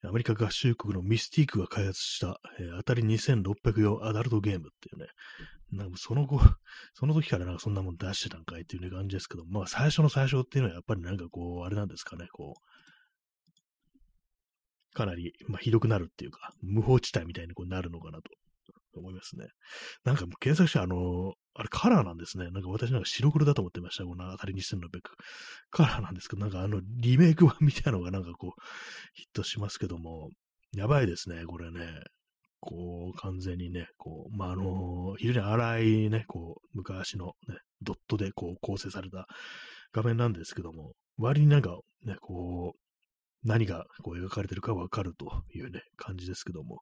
[0.05, 5.07] アメリカ合衆国のミスティークが開発した、えー、当たり2600用アダルトゲームっていうね、
[5.73, 6.39] なんかその後、
[6.95, 18.31] その時からなんかそんなもん出してたんかいっていうね感じですけど、まあ最初の最初っていうのはやっぱりなんかこう、あれなんですかね、こう、かなり、まあ、ひどくなるっていうか、無法地帯みたいにこうなるのかなと。
[18.99, 19.47] 思いますね。
[20.05, 22.51] なんか検索してあの、あれカラーなんですね。
[22.51, 24.05] なんか私なんか白黒だと思ってました。
[24.05, 25.13] この当たりにしてるのべく。
[25.71, 28.61] カラーなんですけど、なんかあのリメイク版みたいなのがなんかこう、
[29.15, 30.31] ヒットしますけども、
[30.77, 31.81] やばいですね、これね。
[32.61, 39.27] こう、完全にね、こう、まあ、あの、非常に荒いね、こう、昔のね、ドットでこう構成された
[39.93, 42.79] 画面なんですけども、割になんかね、こう、
[43.45, 46.81] 何がこう描かれてるかわかるというね、感じですけども、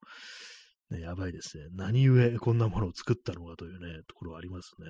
[0.90, 1.64] ね、やばいですね。
[1.72, 4.86] 何故こんなものを作ったのかというね、ところありますね。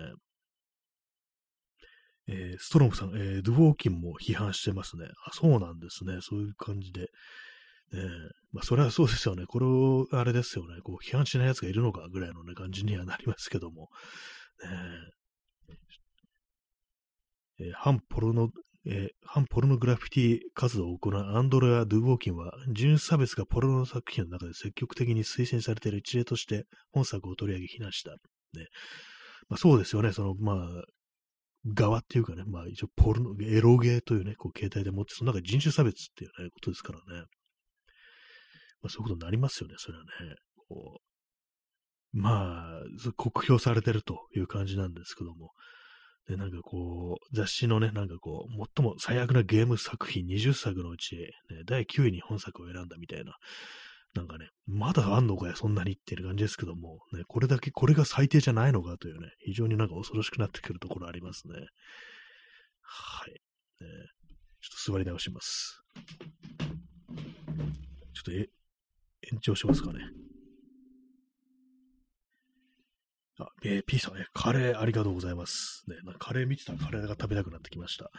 [2.28, 5.06] えー、ストロムさん、えー、ドゥォーキンも批判してますね。
[5.24, 6.18] あ、そうなんですね。
[6.20, 7.02] そういう感じで。
[7.02, 7.08] ね
[8.52, 9.44] まあ、それはそうですよね。
[9.46, 10.80] これを、あれですよね。
[10.82, 13.90] こう、批判しない奴がいるのかぐらいのね、感じにはなりますけども。
[14.62, 14.68] ね
[17.58, 18.50] えー、反ポルノ
[18.88, 28.12] えー、反ポルノグラフィティ活動を行うアンドレア・ドゥ・ウォーキンは、人種差別がポルノ作品の中で積極的に推薦されている一例として本作を取り上げ非難した。
[28.12, 28.18] ね
[29.48, 30.84] まあ、そうですよね、その、まあ、
[31.66, 37.24] 側っていうかね、まあ一応ポルノ、エロゲーというね、こう携帯で持って、その中で人種差別っていうね、ことですからね。
[38.82, 40.10] まあそういうことになりますよね、それはね。
[40.68, 41.06] こう
[42.12, 45.50] まあ、酷評されてるという感じなんですけども。
[46.28, 53.36] で、なんかこう、雑誌のね、なんかこう、最も最悪なゲーム作品20作のうち、ね、第9位に本作を選んだみたいな、
[54.14, 61.54] なんかね、まだあんのかよ、そんなにっていう感じですけども、ね、これだけ、これが最低じゃないのかというね、非常になんか恐ろしくなってくるところありますね。
[62.80, 63.30] はい。
[63.30, 63.38] ね、
[64.60, 65.82] ちょっと座り直します。
[68.14, 68.48] ちょっとえ、
[69.32, 70.00] 延長しますかね。
[73.38, 75.82] あ、えー、P さん、ね、カレーありがとうございます。
[75.88, 78.10] ね、カレー見てたらカレーが食べたくなってきました。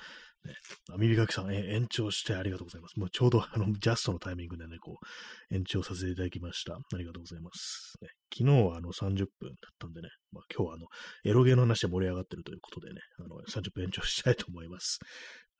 [0.45, 0.53] ね、
[0.97, 2.99] 耳かきさん、えー、延長してありがとうございます。
[2.99, 6.75] もうちょうどあの、ジャストのタイミングでね、こう、延長させていただきました。
[6.75, 7.95] ありがとうございます。
[8.01, 10.85] ね、昨日はあの30分だったんでね、まあ、今日はあの、
[11.25, 14.99] エロゲーの話で盛り上がってるということでね、あの、30分延長したいと思います。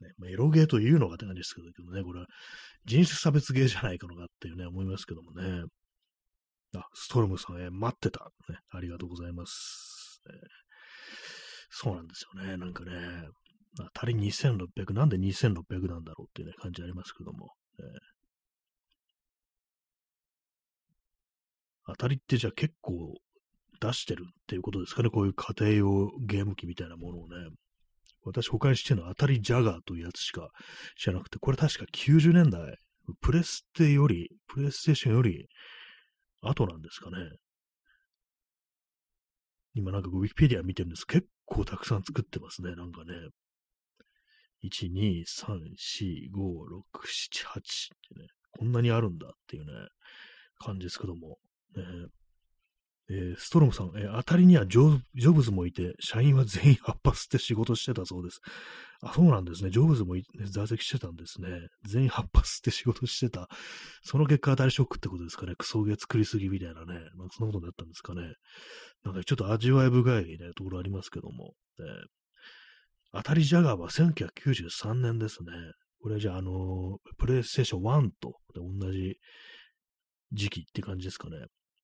[0.01, 2.27] ねまあ、エロゲーというのがって感じですけどね、これは
[2.85, 5.63] 人種差別ゲーじゃないかのかっていうね、思いますけどもね。
[6.75, 8.59] あ、ストロムさん、え待ってた、ね。
[8.69, 10.21] ありがとうございます。
[10.29, 10.35] えー、
[11.69, 12.57] そうなんですよね。
[12.57, 12.91] なんかね、
[13.77, 17.53] 当たり2600、なんで2600なんだろうっていうね、感じありますけども。
[17.79, 17.85] えー、
[21.87, 23.15] 当たりってじゃあ結構
[23.79, 25.09] 出してるっていうことですかね。
[25.09, 27.35] こういう家庭用ゲーム機みたいなものをね。
[28.23, 30.49] 私、他にしてるのは当たりジャガーというやつしか
[30.97, 32.77] 知らなくて、これ確か90年代、
[33.21, 35.47] プレステより、プレイステーションより
[36.41, 37.17] 後なんですかね。
[39.73, 41.05] 今なんかウィキペディア見てるんです。
[41.05, 42.75] 結構たくさん作ってますね。
[42.75, 43.13] なんかね。
[44.63, 47.61] 1、2、3、4、5、6、7、8っ
[48.15, 48.27] てね。
[48.51, 49.71] こんなにあるんだっていうね、
[50.57, 51.37] 感じですけども。
[51.75, 51.83] ね、
[53.09, 58.41] えー、ストロムさん、えー、当たりにはジョジョブズもいて、社員は全員葉っぱ吸って仕事してたそうです。
[59.01, 59.69] あ、そうなんですね。
[59.69, 61.47] ジョブズも、ね、在籍してたんですね。
[61.85, 63.47] 全員葉っぱ吸って仕事してた。
[64.03, 65.53] その結果当たりショックってことですかね。
[65.57, 66.99] クソゲー作りすぎみたいなね。
[67.15, 68.33] まあ、そんなことになったんですかね。
[69.05, 71.53] なんかちょっと味わい深いね、ところありますけども。
[71.79, 71.85] えー、
[73.13, 75.51] 当たりジャガーは1993年ですね。
[76.01, 79.17] これじゃあ、あのー、プレイステーション1と同じ
[80.33, 81.37] 時期って感じですかね。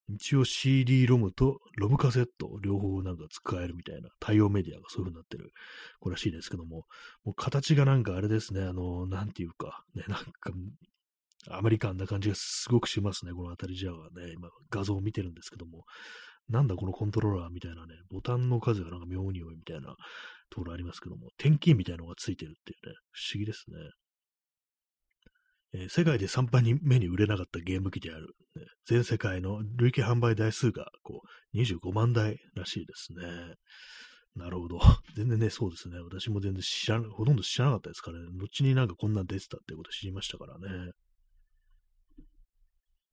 [0.08, 5.52] 一応 CD ロムとロムカセット両方なんか使えるみたいな対応メディアがそういう風になってる
[6.00, 6.84] 子らしいですけども、
[7.24, 10.52] もう形がなんかあれですね、あの、なんていうか、ね、なんか、
[11.50, 15.84] アメリカンな感じがすごくしますね、この辺りじゃあね、今画像を見てるんですけども、
[16.48, 19.94] なんだこのコントローラーみたいなね、ボタンの数がなんか妙に多いみたいな
[20.50, 23.76] ところありますけども、点キーみたいなのがついてるっていうね、不思議ですね。
[25.74, 31.22] えー、世界で3番に目に売れなかったゲーム機である、ね、全世界の累計販売台数がこ
[31.54, 33.54] う25万台らしいですね。
[34.36, 34.80] なるほど。
[35.16, 35.98] 全然ね、そうですね。
[36.00, 38.26] 私も全然知らほとんど知らなかったですからね。
[38.32, 40.92] 後になんかこんなん出てたってこと知りましたからね。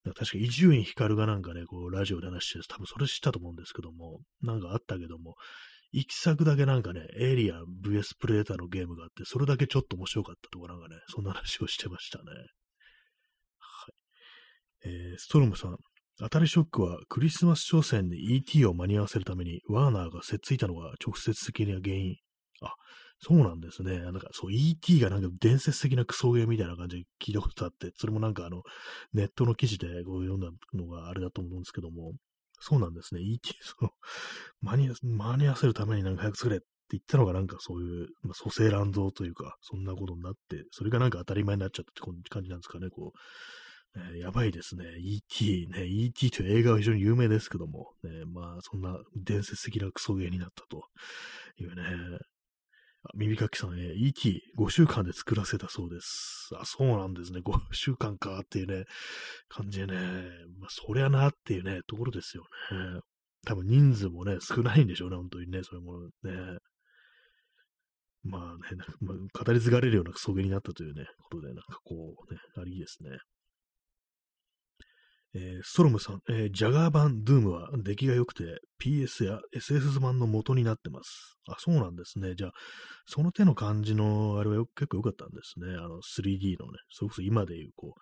[0.03, 5.35] 確か伊集院光がなんかね、こう、ラジオで話して、多分それ知ったと思うんですけども、なんかあったけども、
[5.91, 12.23] 行き先だけなんかね、エイリアン VS プレーターのゲームがあって、それだけちょっと面白かったとかなんかね、そんな話をしてましたね。
[13.57, 13.87] は
[14.85, 14.89] い。
[14.89, 15.77] えー、ストロムさん、
[16.19, 22.15] 当たりショックはクリスマス商戦で ET を間に合わせるためにワーナーがせっついたのが直接的な原因。
[22.61, 22.73] あ、
[23.19, 23.99] そうなんですね。
[23.99, 28.61] なんかそう ET がなんか伝説的なクソゲーみたいな感じで聞いたことあって、それもなんかあの、
[29.13, 32.13] ネットの記事でこう読んだのがあれだと思うんですけども、
[32.61, 33.21] そうなんですね。
[33.21, 33.91] ET、その、
[34.61, 43.19] 間に、間に合わせるためになんか早く作れって言ったのがなんかそういう、まあ、蘇生乱造というか、そんなことになって、それがなんか当たり前になっちゃったって感じなんですかね、こう。
[43.95, 44.85] えー、やばいですね。
[44.99, 45.67] E.T.
[45.69, 46.31] ね、E.T.
[46.31, 50.85] という映画は非常に有名ですけども、ね、まあ、そんな伝説的なクソゲーになったと
[51.57, 51.83] いうね、
[53.15, 56.49] 耳かきさん、え ET5 週間で作らせたそうです。
[56.55, 57.39] あ、そうなんですね。
[57.43, 58.85] 5週間かっていうね、
[59.49, 59.95] 感じでね。
[60.59, 63.01] まあ、そりゃなっていうね、ところですよね。
[63.45, 66.59] 多分人数もね、少ないんでしょうね、本当にね、そういうものね。
[68.23, 68.41] まあ
[68.75, 73.17] ね、まあ、語り継がれるような草原になったというね、ことで、なんかこうね、ありですね。
[75.33, 81.37] えー、ストロムさん、えー、ジャガー版ドゥームは出来が良くて PS や SS 版の元になってます。
[81.47, 82.35] あ、そうなんですね。
[82.35, 82.51] じゃあ、
[83.05, 85.67] その手の感じのあれは結構良かったんですね。
[85.77, 87.93] あの 3D のね、それこそ今でいうこ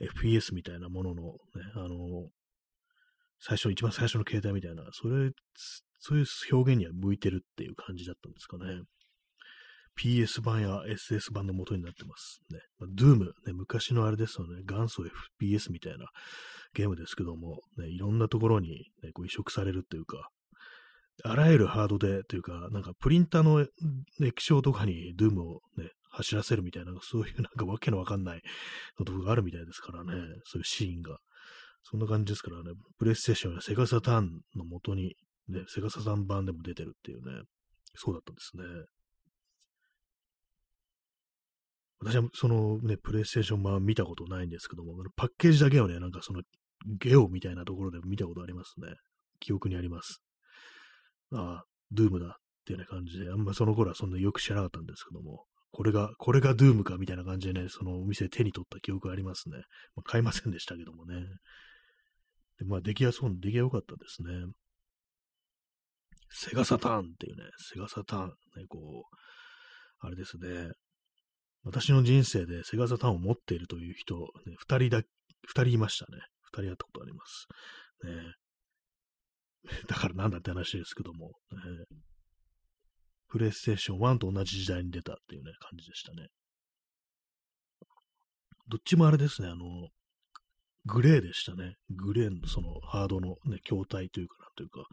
[0.00, 1.38] う、FPS みたいなもののね、
[1.74, 2.28] あの、
[3.40, 5.30] 最初、一番最初の携帯みたいな、それ、
[5.98, 8.82] そういう表現には向いてるっていう感じだったんですかね。
[9.98, 12.60] PS 版や SS 版の元になってますね。
[12.78, 15.02] まあ、Doom、ね、昔のあれですよね、元祖
[15.40, 16.06] FPS みたいな
[16.74, 20.28] ゲームですけども、ね、いろんなところに、ね、こう移植されるっていうか、
[21.22, 23.66] あらゆるハードで、というか、なんかプリンターの
[24.22, 28.42] 液晶とかに Doom をね、走らせるみたいな、そういうなんかわけのわかんない
[28.98, 30.12] のとこがあるみたいですからね、
[30.44, 31.18] そういうシーンが。
[31.82, 35.14] そんな感じですからね、プレイステーションやセガサターンの元に、
[35.48, 37.42] ね、セガサターン版でも出てるっていうね、
[37.94, 38.64] そうだったんですね。
[42.00, 46.42] 私はそのね、プレイステーション版見たことないんですけども、パッケージだけをね、なんかその
[46.98, 48.94] ゲオみたいなところで見たことありますね。
[49.38, 50.22] 記憶にあります。
[51.32, 52.30] ああ、ドゥームだっ
[52.64, 59.58] ていうような感じで、あんまその頃はそんなよく知らなかったんですけども、これが、これがドゥームかみたいな感じでね、そのお店手に取った記憶ありますね。
[59.94, 61.22] まあ、買いませんでしたけどもね。
[62.58, 64.46] でまあ、出来やそう、出来が良かったですね。
[66.30, 68.34] セガサターンっていうね、セガサターン、ね、
[68.68, 69.16] こう、
[70.06, 70.70] あれですね。
[71.62, 75.02] 私の人生でセガサタンを持っているという人、ね、二人だ、
[75.46, 76.18] 二人いましたね。
[76.42, 77.46] 二人会ったことあります。
[78.04, 78.34] ね。
[79.88, 81.98] だからなんだって話ですけども、ね、
[83.28, 86.28] プレイステーション1と同じ時代に出たっていうね、感じでしたね。
[88.68, 89.88] どっちもあれですね、あの、
[90.86, 91.76] グレーでしたね。
[91.90, 94.84] グレーのそのハードのね、筐体というかなというか、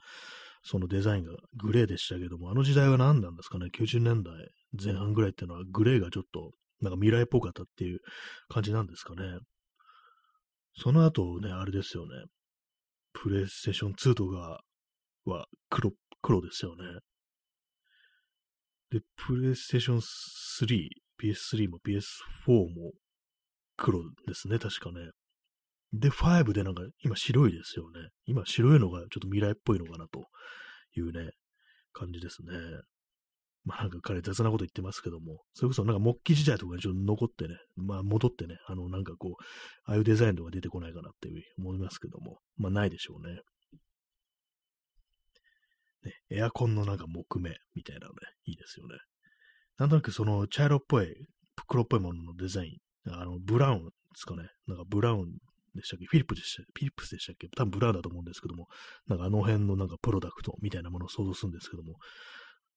[0.70, 4.34] そのデザインがグレーでしたけども、あの時代は何なんですかね、90年代
[4.74, 6.52] 前半ぐらいっていうのはグレーがちょっと
[6.82, 8.00] なんか未来っぽかったっていう
[8.50, 9.40] 感じなんですかね？
[10.78, 12.10] その後ね、あれですよね。
[13.14, 14.62] プレイステーション2とか
[15.26, 16.84] は黒、黒ですよね。
[18.92, 22.92] で、プレイステーション3、PS3 も PS4 も
[23.76, 25.10] 黒ですね、確かね。
[25.94, 28.10] で、5でなんか今白いですよね。
[28.26, 30.28] 今白いのがちょっと未来っぽいのかなと
[30.96, 31.32] いうね、
[31.94, 32.54] 感じですね。
[33.64, 39.44] まあなんか彼雑なこと言ってますけども、それこそなんか木器時代とかにちょっと残ってね、まあ戻ってね、あのなんかこう、
[39.86, 43.42] ああいうデザインとか出てこないかなっていう思いますけども、まあないでしょうね。
[46.04, 48.96] ね、エアコンのなんか木目みたいなのね、いいですよね。
[49.78, 51.14] なんとなくその茶色っぽい、
[51.68, 54.50] 黒っぽいもののデザイン、あの、ブラウンですかね。
[54.68, 55.38] なんかブラウン
[55.78, 56.06] でしたっけ？
[56.06, 57.48] フィリップでしたフィリップスでしたっけ？
[57.56, 58.68] 多分ブラウンだと思うんですけども、
[59.08, 61.96] なんかあの辺のなんかプロダクトみたいなものを想像するんですけども、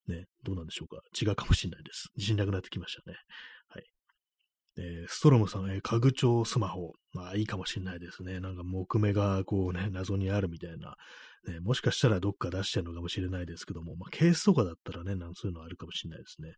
[0.07, 1.03] ね、どうなんでしょうか？
[1.21, 2.09] 違うかもしれないです。
[2.17, 3.17] 自信なくなってきましたね。
[3.69, 3.85] はい。
[4.79, 6.93] えー、ストロムさん、えー、家具調スマホ。
[7.13, 8.41] まあいいかもしれないですね。
[8.41, 10.97] なんか木目がこうね、謎にあるみたいな。
[11.49, 16.53] ね、もしかしたらどっか出してるのかもしれないですけども、まあケースとかだったらね、なんそういうのあるかもしれないですね。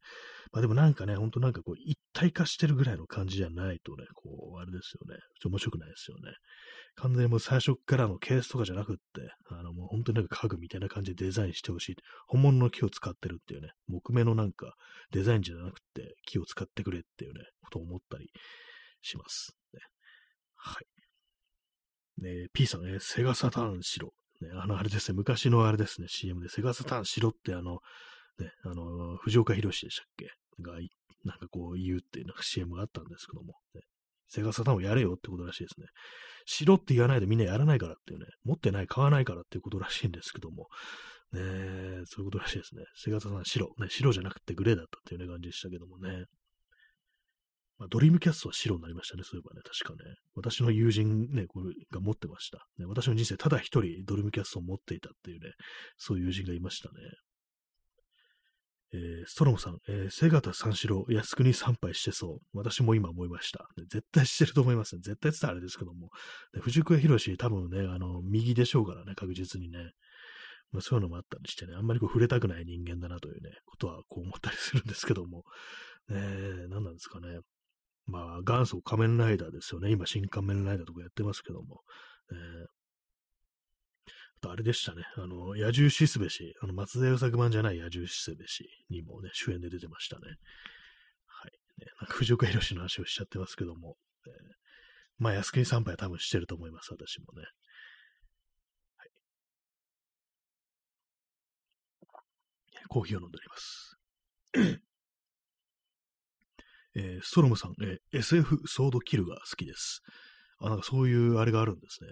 [0.52, 5.20] まあでもなんかね、ほんとなんかこう一体化してるぐらいの感じじゃないとね、こう、あれですよね。
[5.40, 6.32] ちょ面白くないですよね。
[6.96, 11.96] 完全にもう最初からのケースとかじゃなくって、あのもう本当になんか家具みたいな感じでデザインしてほしい。
[12.26, 14.74] 本物の木を使ってるっていうね、木目のなんか
[15.12, 18.30] デザインじゃなくて木を使ってくれっていうね、ことを思ったり
[19.00, 19.54] します。
[19.72, 19.80] ね、
[20.64, 22.22] はい。
[22.22, 24.12] ね P さんね、セガサターン白。
[24.40, 27.80] ね、あの、あれですね、昔のあれですね、CM でセガサターン白ってあの、
[28.38, 30.30] ね、あの、藤岡弘でしたっけ？
[30.60, 30.74] が、
[31.24, 33.82] なんかこう言うっていうなんか CM があったんですけども、ね、
[34.28, 35.86] セガサターンをやれよってことらしいですね。
[36.46, 40.68] 白って言わないでみんなやらないからっていうね、持ってない、買わないからっていうことらしいんですけども、
[41.32, 41.40] ね
[42.06, 42.82] そういうことらしいですね。
[42.96, 46.24] セガサターン白、ね、白じゃなくてグレーだったっていうね、感じでしたけどもね。
[47.82, 50.14] まあ、ドリームキャストは白になりましたね、そういえばね、確かね。
[50.36, 52.58] 私の友人ね、これが持ってました。
[52.78, 55.50] ね、私の人生ただ一人ドリームキャストを持っていたっていうね、
[55.96, 56.94] そういう友人がいましたね。
[58.94, 62.56] えー、ストロムさん、えー、瀬形三四郎、靖国参拝してそう。
[62.56, 63.66] 私も今思いました。
[63.76, 65.00] ね、絶対してると思いますね。
[65.02, 66.10] 絶対って言ったらあれですけども。
[66.54, 69.90] ね、藤子博士、多分ね、あの、右でしょうからね、確実にね。
[70.70, 75.42] まあ、そういうのもあったりしてね、あんまりこう触れたくない人間だなというね、ことはこう思ったりするんですけども。
[76.08, 77.38] ね、何なんですかね。
[78.06, 79.90] まあ、元祖仮面ライダーですよね。
[79.90, 81.80] 今、新仮面ライダーとかやってますけども。
[82.30, 82.66] えー
[84.36, 85.04] あと、あれでしたね。
[85.16, 90.22] あの、野獣しすべし、あの、松田優作版じゃない野獣しすべしにもね、主演で出てましたね。
[91.26, 91.52] はい。
[91.78, 94.32] ね、なんか藤岡弘の話をしちゃってますけども、えー、
[95.18, 97.46] まあ、靖国参拝は多分してると思います、私もね。
[98.96, 99.10] はい。
[102.88, 103.96] コーヒーを飲んでおります。
[106.94, 110.02] えー、ストロムさん、えー、SF ソードキルが好きです。
[110.60, 112.10] あ、なんかそういうあれがあるんですね。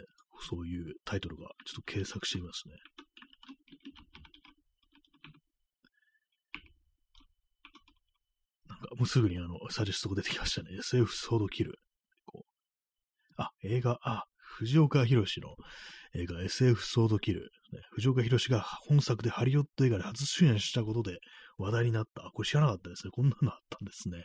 [0.48, 1.48] そういうタイトルが。
[1.66, 2.74] ちょっと検索してみますね。
[8.68, 10.70] なんかもうすぐにあの、サジェストが出てきましたね。
[10.78, 11.74] SF ソードキル。
[12.24, 15.48] こうあ、映画、あ、藤岡弘の
[16.14, 17.50] 映画 SF ソードキル、
[17.92, 21.18] 藤岡弘が本作でハリウッド映画で初主演したことで
[21.60, 22.30] 話題になった。
[22.34, 23.10] これ知らなかったですね。
[23.12, 24.24] こんなのあったんですね。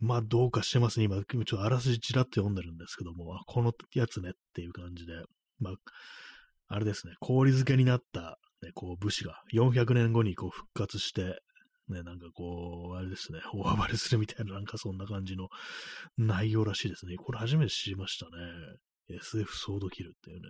[0.00, 1.06] まあ、どうかしてますね。
[1.06, 5.12] 今、ちょっとあらすじちらっと読んでるんですけども、このやつねっていう感じで、
[5.58, 5.74] まあ、
[6.68, 11.38] あれですね、氷漬けになった、ね、こう武士が400年後にこう復活して、
[11.88, 15.48] ね、なんかこう、あれですね、大暴れするみたいな、なんかそんな感じの
[16.16, 17.16] 内容らしいですね。
[17.16, 18.32] これ初めて知りましたね。
[19.08, 20.48] SF ソードキルっていうね。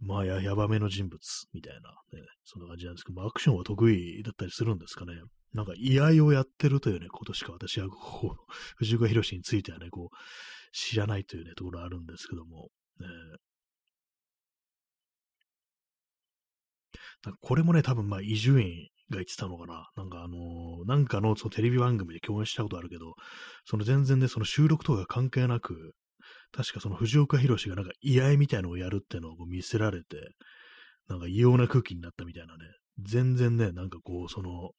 [0.00, 1.20] まあや、やばめの人物
[1.52, 5.14] みたいな、ね、そんな感じなんですけど、まあアクションは得意だったりするんですかね。
[5.54, 10.16] なんか、居合をやってるというね、ことしか私は、こう、 藤岡弘についてはね、こう、
[10.72, 12.70] 知らないというね、ところあるんですけども、
[13.00, 13.06] ね、
[17.40, 19.90] これもね、多分まあ、伊集院が言ってたのかな。
[19.96, 23.14] なんかあのー、なんかのそのテレビ番組で共演したことあるけど、
[23.64, 25.94] その全然ね、その収録とか関係なく、
[26.56, 30.16] 確かその藤岡弘がなんか居合みたいのをやるってのを見せられて、
[31.08, 32.60] なんか異様な空気になったみたいなね。
[32.98, 34.70] 全然ね、なんかこう、その、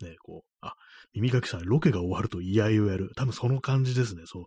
[0.00, 0.74] ね、こう、あ、
[1.14, 3.12] 耳かきさん、ロケが終わると居合をやる。
[3.16, 4.22] 多分その感じですね。
[4.26, 4.44] そう。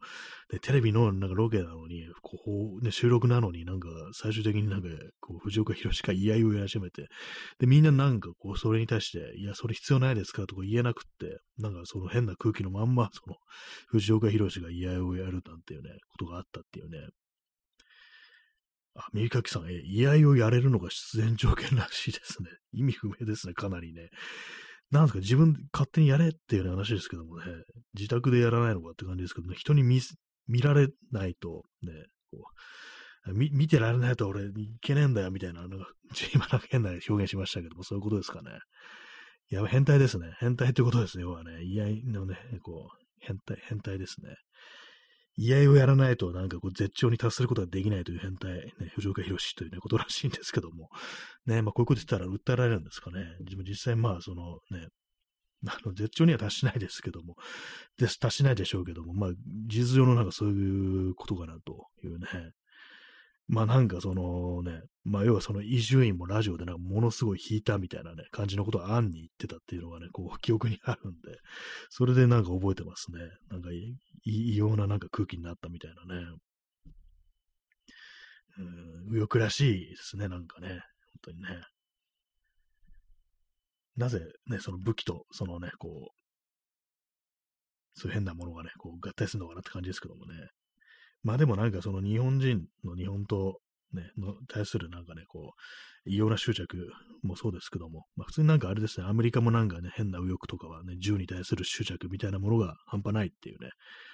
[0.52, 2.38] で、テレビのなんかロケなのに、こ
[2.82, 4.89] う、ね、収録なのになんか最終的になんか、
[5.22, 7.08] こう、藤岡弘が居合をやり始めて、
[7.60, 13.38] で、みんななんかこう、それに対して、いや、それ必要ないですかとか言えなくって、なんかその変な空気のまんま、その、
[13.88, 16.98] 藤岡弘が居合をやるなんていうね、ことがあったっていうね。
[18.98, 22.50] あ、耳かきさん、え、居合をやれるのが出演条件らしいですね。
[22.74, 24.10] 意味不明ですね、かなりね。
[24.91, 27.43] なんですか、自分勝手にやれっていう話ですけどもね、
[27.93, 29.99] 自宅でやらないのかって感じですけどね、人に見
[30.47, 31.91] 見られないと、ね、
[32.31, 32.38] こ
[33.27, 35.88] う見見てられないと俺いけねえんだよみたいな、なんか、
[36.33, 38.51] 今なんか変な表現しましたけども、そういうことですかね。
[39.49, 40.35] いや、変態ですね。
[40.39, 41.23] 変態ってことですね。
[41.23, 44.35] 要はね、いやのね、こう、変態、変態ですね。
[45.38, 50.89] 居合をやらないと、なんかこう、絶頂に達することができないという変態、ね、藤岡弘というね、ことらしいんですけども、
[51.45, 53.38] ね、まあ、こういうこと言ったら訴えられるんですかね。
[53.41, 54.88] 自分実際、まあ、そのね、
[55.67, 57.35] あの、絶頂には達しないですけども、
[57.97, 59.29] です、達しないでしょうけども、まあ、
[59.67, 62.27] 事実上のなんかそういうことかなというね、
[63.48, 71.39] まあなんかそのね、まあ要はその伊集院もラジオでなんかものすごい弾いたみたいなね、感じのことを案に言ってたっていうのがね、こう 記憶にあるんで、
[71.89, 73.20] それでなんか覚えてますね。
[73.50, 73.70] なんか
[74.24, 76.28] 異様ななんか空気になったみたいなね。
[78.58, 80.70] うん、右翼らしいですね、なんかね。
[80.70, 80.80] 本
[81.22, 81.64] 当にね。
[83.95, 90.50] なぜね、その武器と、そのね、こう、そういう変なものがね、こう合体するのかなって感じですけどもね。
[91.28, 93.59] まあでもなんかその日本人の日本と
[93.93, 95.53] ね、の対するなんかね、こ
[96.05, 96.89] う、異様な執着
[97.21, 103.71] もそうですけども、まあ普通になんかあれですね、アメリカもなんかね、変な右翼とかはね、銃に対する執着みたいなものが半端ないっていうね、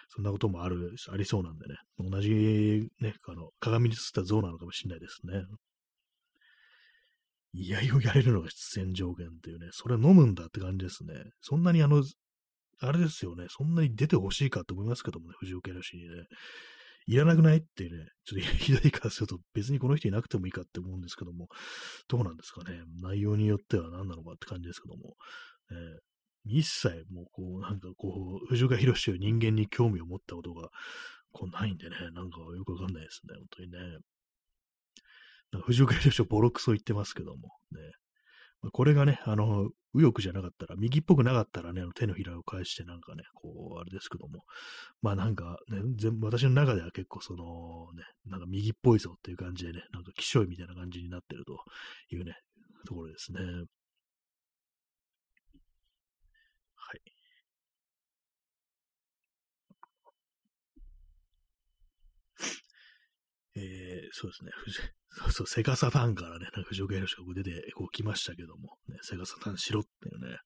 [0.09, 5.43] そんなこともある、ありそうなんでね、同じね、あの、鏡に映った像なのかもしれないですね。
[7.53, 11.14] いやいをやれるのが出演条件っていうね、それ飲むんだって感じですね。
[11.41, 12.03] そんなにあの、
[12.80, 16.24] あれですよね、そんなに出てほしいかと思いますけどもね、藤岡氏にね。
[17.08, 17.58] いらなくない？
[17.58, 21.47] っていうね、ちょっとひどいからすると別にこの人いなくてもいいかって思うんですけども、
[22.08, 22.82] どうなんですかね？
[23.01, 25.16] 内容によっては何なのかって感じですけども、
[25.72, 25.78] えー、
[26.45, 30.70] 一切もうこう、なんかこう、藤岡弘という人間に興味を持ったことが、
[31.32, 33.78] こうないんでね、なんかよくわかんないですね、本当にね。
[35.66, 37.80] 藤岡弘をボロクソ言ってますけども、ね。
[38.72, 44.43] これがね、あの、右翼じゃなかったら、右っぽくなかったらね、手のひらを返してなんかね、こう、あれですけども、
[45.01, 51.59] まあなんかね、全私の中では結構そのね、なんか右っぽいぞっていう感じでね、なんか気象いみたいな感じになってると
[52.09, 52.36] いうね、
[52.86, 53.39] ところですね。
[53.39, 53.45] は
[56.97, 57.01] い。
[63.55, 64.51] えー、そうですね。
[65.14, 70.38] そうそう、セガサタンからね、なんか藤岡弘が出てこう来ましたけども、ね、セガサタンしろっていうね、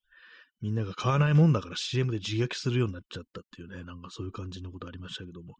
[0.60, 5.54] みんなが買わないもんだから CM で自虐するようになっちゃったっていうね、なんかそういう感じのことありましたけども、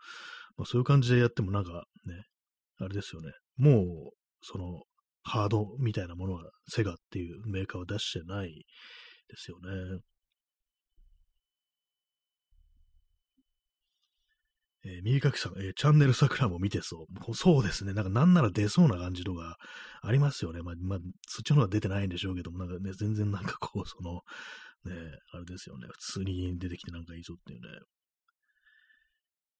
[0.56, 2.24] まあ、そういう感じでやってもなんかね、
[2.80, 3.84] あれですよね、もう、
[4.42, 4.82] その、
[5.22, 8.48] ハードみたいなものはセガっていうメーカーは出してない
[9.28, 10.00] ですよね。
[14.84, 17.34] えー、右かきさん、えー、チャンネル桜も見てそう。
[17.34, 17.94] そうですね。
[17.94, 19.56] なんかなんなら出そうな感じとか
[20.02, 20.62] ありますよね。
[20.62, 24.22] まあ、まあ、そっちの方は出てないんでしょうけども、なんかね、全然なんかこう、 その、
[24.84, 25.88] ね、あれですよね。
[25.90, 27.68] 普通に出てきてなんかいいぞっていうね。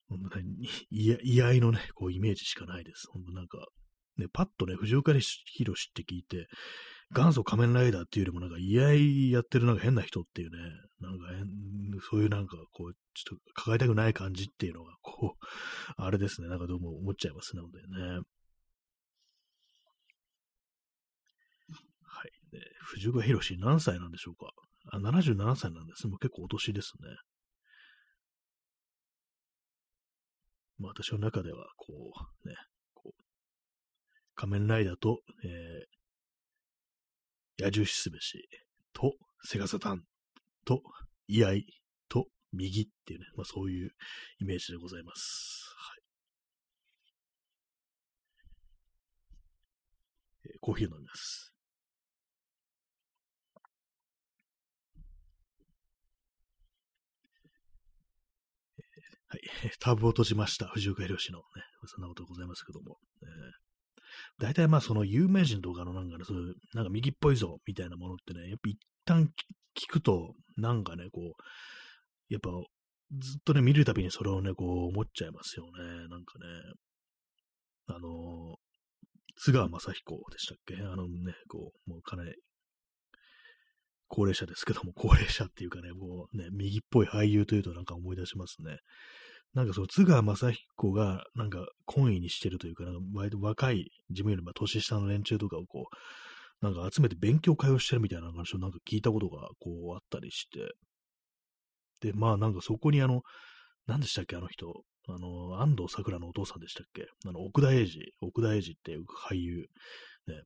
[0.09, 3.09] 本当に、居合のね、こう、イメージしかないです。
[3.11, 3.59] 本当なんか、
[4.17, 6.47] ね、パッとね、藤岡弘って聞いて、
[7.11, 10.59] 元祖仮面ライダーっていうよりもなんか、居合やってるなんか変な人っていうね、
[11.01, 11.27] なんか、
[12.11, 15.47] そういうなんかこう、ちょっと抱えたくない感じっていうのが、こう、
[15.97, 18.21] あれですね、なんかどうも思っちゃいますね、ほんでね。
[22.03, 22.31] はい。
[22.53, 24.51] で、藤岡弘何歳なんでしょうか
[24.93, 26.07] あ、77歳なんです。
[26.09, 27.09] もう結構お年ですね。
[30.79, 32.13] まあ私の中では、こ
[32.45, 32.55] う、ね、
[32.95, 33.23] こう、
[34.35, 35.98] 仮面ライダーと、えー、
[37.59, 38.49] 野獣しすべし、
[38.93, 40.05] と、セガサタン、
[40.65, 40.83] と、
[41.27, 41.55] 居合、
[42.09, 43.91] と、右っていうね、まあそういう
[44.41, 45.75] イメージでございます。
[45.77, 46.03] はい。
[50.45, 51.53] えー、コーヒーを飲みます。
[59.31, 59.41] はい。
[59.81, 60.69] タブを閉じました。
[60.69, 61.45] 藤岡弘のね、
[61.87, 62.99] そんなことございますけども。
[63.23, 63.68] えー、
[64.39, 69.31] 大体まあその有名人とかのなんかね、そういう、なんか右っぽいぞ、みたいなものってね、やっぱ一旦
[69.77, 71.33] 聞くと、なんかね、こう、
[72.29, 72.51] やっぱ
[73.19, 75.71] ずっとね、見るたびにそれをね、こう思っちゃいますよね。
[76.09, 76.47] なんかね、
[77.87, 78.57] あの
[79.37, 80.77] 津川雅彦でしたっけ？
[80.77, 82.35] あのね、こう、もうかなり
[84.09, 88.79] 高齢者ですけども、高齢者っていうかね、もうね、右っぽい俳優というとなんか思い出しますね。
[89.55, 95.89] なんかその津川雅彦がなんか懇意にしてるというか、なんか割と若い自分よりも年下の連中とかをこ
[96.63, 100.73] う、なんか集めて勉強会をしてるみたいな話をなんか聞いたことがこうあったりして、
[102.01, 103.23] で、まあなんかそこにあの、
[103.87, 107.07] 何でしたっけ、あの人、あの、安藤桜のお父さんでしたっけ。
[107.27, 109.67] あの、奥田英二、奥田英二っていう俳優、
[110.27, 110.43] ね、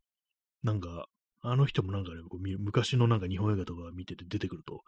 [0.62, 1.06] なんか、
[1.44, 2.20] あの人もなんかね、
[2.58, 4.82] 昔のなんか日本映画とか見てて出てくると、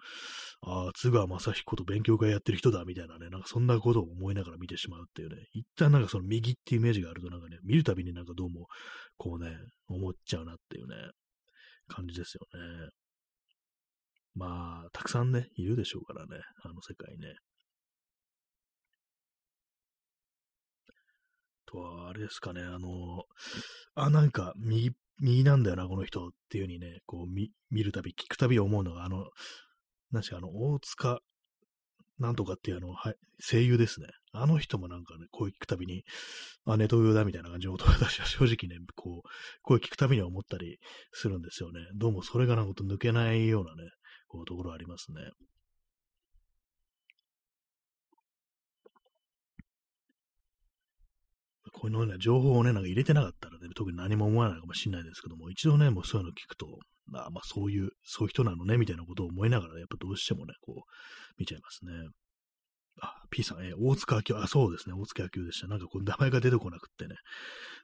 [0.62, 8.66] ああ、津川雅彦と勉強会やってる人だ、みたいなね、なんかそんなことを思いながら見てしまうっていうね、一旦なんかその右っていうイメージがあるとなんかね、見るたびになんかどうも、
[9.16, 9.50] こうね、
[9.88, 10.94] 思っちゃうなっていうね、
[11.88, 12.88] 感じですよね。
[14.34, 17.34] まあ、たくさんね、いるでしょうからね、あの世界ね。
[21.66, 23.24] とは、あれですかね、あの、
[23.94, 27.50] あ、なんか、右っ、右なんだよな、この人っていう風にね、こう見、
[27.82, 29.26] るたび、聞くたび思うのが、あの、
[30.10, 31.20] なんし、あの、大塚、
[32.18, 34.06] なんとかっていうあの、はい、声優ですね。
[34.32, 36.04] あの人もなんかね、声聞くたびに、
[36.64, 39.28] あ、ネトウヨだみたいな感じの音私は正直ね、こう、
[39.62, 40.78] 声聞くたびに思ったり
[41.12, 41.80] するんですよね。
[41.96, 43.90] どうもそれがなんか抜けないようなね、
[44.28, 45.22] こう、ところありますね。
[51.84, 56.66] こういうのね、情報をね、なんか入れてなかったらね、特に何も思わないかもしれないですけども、一度ね、もうそういうの聞くと、
[57.06, 60.80] まあまあそういう、そういう人なのね、みたいなことを思いながら、やっぱどうしてもね、こう、
[61.36, 61.92] 見ちゃいますね。
[63.02, 65.66] あ、P さん、え、大塚明夫、あ、そうですね、大塚明夫でした。
[65.66, 67.16] なんかこう、名前が出てこなくってね。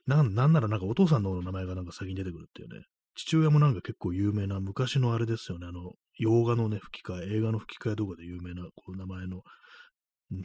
[0.07, 2.85] なん、なんならなんかお父さんの名前がなんか先に出てくるっていうね。
[3.13, 9.43] 父親もなんか結構有名な、昔のあれですよね、あの、洋画のね、吹き替え、映画の吹き替えとかで有名な、こう、名前の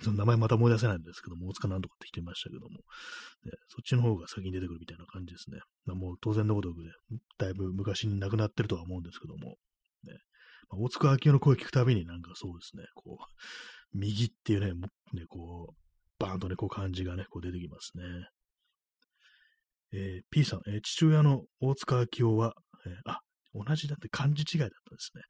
[0.03, 5.59] その名前また思い出せないんですけども、大塚なんとかって来てましたけども、ね、そっちの方が先に出てくるみたいな感じですね。
[5.85, 6.91] まあ、もう当然のごとくね、
[7.39, 9.57] だいぶ昔に亡くなってるとは思うんですけども、
[10.05, 10.15] ね
[10.71, 13.25] まあ、大塚明夫の声聞くたびになんかそうですね、こう、
[13.97, 14.73] 右っていうね、
[15.13, 15.77] ねこう、
[16.19, 18.05] バーンとね、こう感じがね、こう出てきますね。
[19.93, 22.55] えー、P さん、えー、父親の大塚明夫は、
[22.87, 23.21] えー、あ、
[23.55, 25.23] 同じだって漢字違いだったんですね。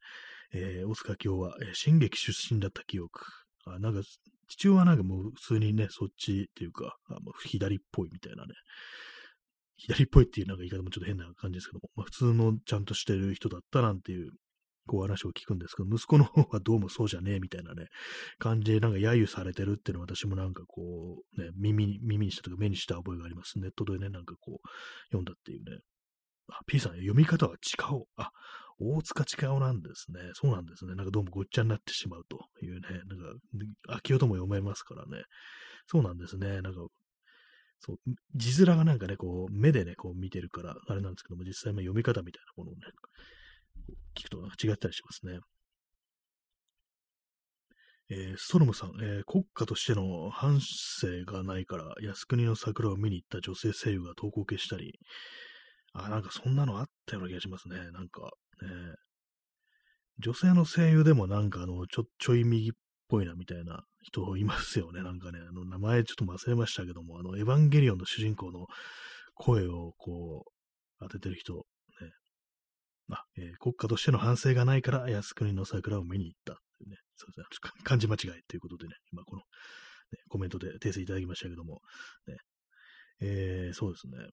[0.53, 3.21] えー、大塚明夫は、えー、新劇出身だった記憶。
[3.65, 4.01] あなんか、
[4.47, 8.53] 父親はなんかもう普通にね、そっちっていうか、あまあ、左っぽいみたいなね。
[9.77, 14.31] 左っぽいっていうなんか言い方もちょっと変な感じですけども、まあ、普通のちゃんとしてる人だったなんていう、
[14.87, 17.87] こう話を聞くんですけど、息子の方はどうもそうじゃねえみたいなね、
[18.39, 23.59] 感じでなんか揶揄されてるっていうのは私もなんかこう、ね、耳に、耳にしたとか目にした覚えがあります。
[23.59, 24.67] ネットでね、なんかこう、
[25.07, 25.77] 読んだっていうね。
[26.49, 28.03] あ、P さん、読み方は違う。
[28.15, 28.31] あ、
[28.79, 30.19] 大塚違うなんですね。
[30.33, 30.95] そうなんですね。
[30.95, 32.81] なんかどうもごっちゃになってしまうというね。
[33.07, 35.23] なんか、秋代とも読めますからね。
[35.87, 36.61] そうなんですね。
[36.61, 36.81] なんか、
[37.79, 37.97] そう、
[38.35, 42.81] 字面がなんかね、こう、目でね、こう見てるから、あれなんですけども、実際の読み方みたいなものをね、
[44.15, 45.39] 聞くと違ったりしますね。
[48.09, 54.97] えー、ストロムさん、えー、国家としての反省がないから、靖国の桜を見に行った女性声優が投稿消したり、
[55.93, 57.75] あ、なんかそんなのあったような気がしますね。
[57.91, 58.95] なんか、ね、
[60.19, 62.73] 女性の声優でもなんかあの、ちょ、ちょい右っ
[63.07, 65.03] ぽいなみたいな人いますよね。
[65.03, 68.67] なんかね、あの、名前ちょっと忘れましたけども、あの、エヴァンゲリオンの主人公の
[69.35, 70.51] 声をこう、
[70.99, 71.61] 当ててる人、ね。
[73.11, 76.53] あ、えー、国家としての反省がないから、靖国の桜を見に行った
[76.85, 76.97] ね。
[77.15, 77.71] そうですね。
[77.83, 81.81] 漢字間違いということでね、今この、ね、コメントで訂正いただきましたけども、
[82.27, 82.37] ね。
[83.19, 84.29] えー、そうですね。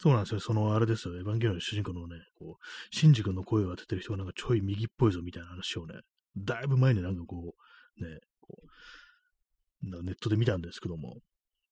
[0.00, 0.40] そうなんですよ。
[0.40, 1.16] そのあれですよ。
[1.16, 5.94] エヴァンゲリオンの主人公のね、こう、シンジ君の声を当ててる人がなんかちょい右っぽいぞみたいな話をね、
[6.36, 7.54] だいぶ前になんかこ
[7.98, 11.16] う、ね、こう、ネットで見たんですけども、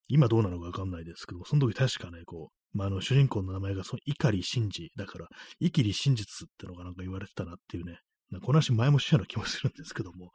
[0.08, 5.28] 今どうなのかわかんないですけども、その時確かね、こう、まあ、あの、主人公の名前がその碇真治だから、
[5.60, 7.98] イキリ真実ってのがなんか言われてたなっていうね、
[8.42, 10.32] この話前もしたような気もするんですけども、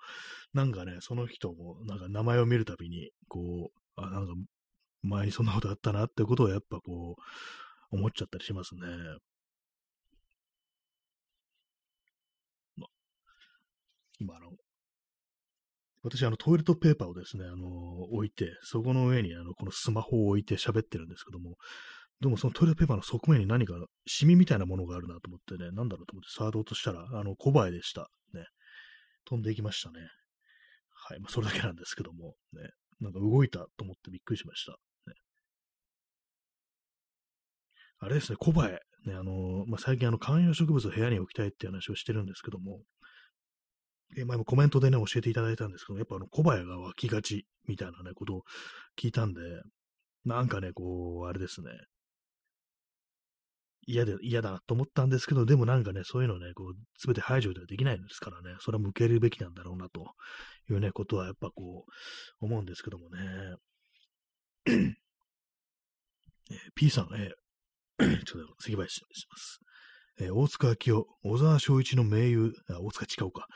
[0.54, 4.34] なんかね、その人も、なんか名前を見るたびに、こう、あ、なんか
[5.04, 7.22] 前にそんなことあったなってことをやっぱこう、
[7.92, 8.82] 思っちゃったりしますね。
[12.76, 12.88] ま、
[14.20, 14.52] 今あの、
[16.04, 17.68] 私、あの、トイレットペーパーをですね、あの、
[18.12, 21.58] 置いて、そこの上に、あの、このスマホを置いて喋ってるんですけども、
[22.22, 23.74] どうもそのトイレットペーパーの側面に何か
[24.08, 28.10] シミみたいなものがあるなと思ってね、なんだろうと思って触ろうとしたら、あの、小バエでした。
[28.34, 28.46] ね。
[29.26, 30.00] 飛んでいきましたね。
[30.94, 31.20] はい。
[31.20, 32.70] まあ、それだけなんですけども、ね。
[33.00, 34.78] なんか動いたと思ってびっくりしました。
[38.02, 38.80] あれですね、小バエ。
[39.06, 42.82] ね、あのまあ、最近あの観葉植物を部屋に置きたいって話をしてるんですけども、
[44.18, 48.44] え前もコメントでね、教えていただいたんですけど、やっぱあの小バエが湧きがちみたいなね、ことを
[49.00, 49.42] 聞いたんで、
[50.26, 51.70] なんかね、こう、あれですね、
[53.88, 60.14] 嫌で、嫌だなと思ったんですけど、でもなんかね、そういうのね、こう、すべて排除ではできないんですからね、それは向けるべきなんだろうな、と
[60.70, 63.56] いうね、ことはやっぱこう、思うんですけどもね。
[66.52, 67.32] え、P さん、え、
[68.26, 69.60] ちょっと咳林します。
[70.20, 73.48] えー、大塚明夫、小沢昭一の盟友、あ大塚近夫か、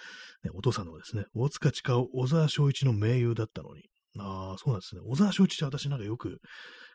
[0.43, 3.83] ね、お父さんのですね、大塚近夫、小沢昭一の盟友だったのに、
[4.19, 5.01] ああ、そうなんですね。
[5.05, 6.39] 小沢昭一って私なんかよく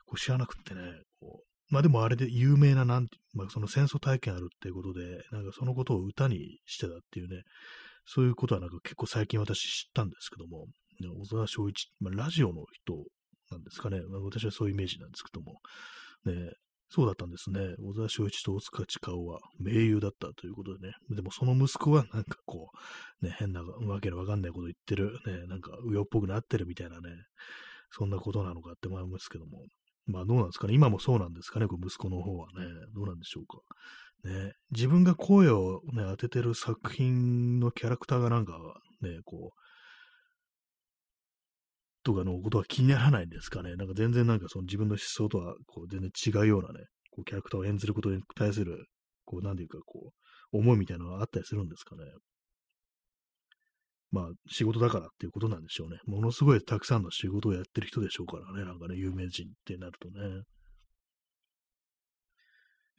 [0.07, 0.81] こう知らなくってね、
[1.21, 7.43] こうまあでもあれで有名ななんて、まあその戦争体験あるっていうことで、なんかそのことを歌にしてたっていうね、
[8.07, 10.67] そういうことはなんか結構最近私知ったんですけども、
[11.23, 12.95] 小沢昭一、まあラジオの人
[13.53, 15.61] なんですかね、まあ、私はそういうイメージなんですけども、
[16.25, 16.53] ね、
[16.93, 17.61] そうだったんですね。
[17.79, 20.95] 小沢昭一と大塚千顔は盟友だったということでね。
[21.09, 22.71] でもその息子はなんかこ
[23.23, 27.11] う、ね、変なわけのわかんないこと言ってる、ね、なんか上っぽくなってるみたいなね、
[27.93, 29.67] そんなことなのかって思いますけども。
[30.07, 30.75] まあどうなんですかね。
[30.75, 31.69] 今もそうなんですかね。
[31.69, 32.67] こう息子の方はね。
[32.93, 33.59] どうなんでしょうか。
[34.29, 34.55] ね。
[34.73, 38.59] 自分が声をね、当ててる作品のキャラクターがなんか
[39.01, 39.60] ね、こう、
[42.03, 43.77] とかのことは気にならないんですかね。
[43.77, 48.87] なんか全然なんかその自分の思想とはこう全然違うようなね、こうキャラクターを演ずることに対する、
[49.25, 50.13] こうなんていうかこ
[50.53, 52.03] う、思いみたいなのがあったりするんですかね。
[54.13, 55.99] まあ、仕事だからっていうことなんでしょうね。
[56.07, 58.65] ものすごいたくさんの仕事をやってる人でしょうからね。
[58.65, 60.43] なんかね、有名人ってなるとね。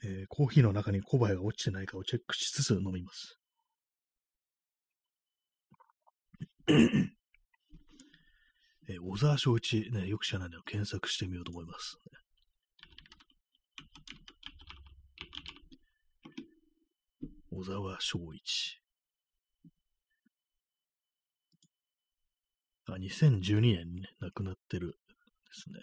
[0.04, 3.38] えー、コーヒーの中に小林が落ちてないかをチェックしつつ飲みます。
[8.92, 11.98] えー、小沢昭一、ね、よく知らないのを検索してみようと思います。
[17.52, 18.80] 小沢昭一。
[22.88, 24.94] あ、2012年にね、亡くなってるで
[25.54, 25.80] すね。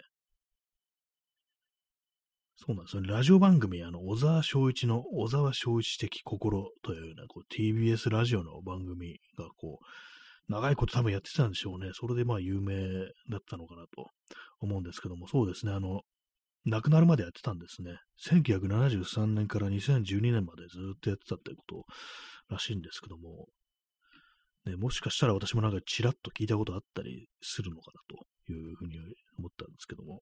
[2.56, 3.08] そうなんですよ、ね。
[3.08, 9.84] ラジオ番組、あの、小沢昭一の小沢昭一的心というような、こう、TBS ラジオの番組が、こう、
[10.48, 11.90] 長いこと多分やってたんでしょうね。
[11.92, 12.74] それでまあ有名
[13.30, 14.10] だったのかなと
[14.60, 16.02] 思うんですけども、そうですね、あの、
[16.64, 17.96] 亡くなるまでやってたんですね。
[18.26, 21.84] 1973年から2012年までずっとやってたってこと
[22.48, 23.46] らしいんですけども、
[24.66, 28.98] ね、もしかしたら私もなんかちらっと聞いたことあったりするのかなというふうに
[29.38, 30.20] 思ったんですけども、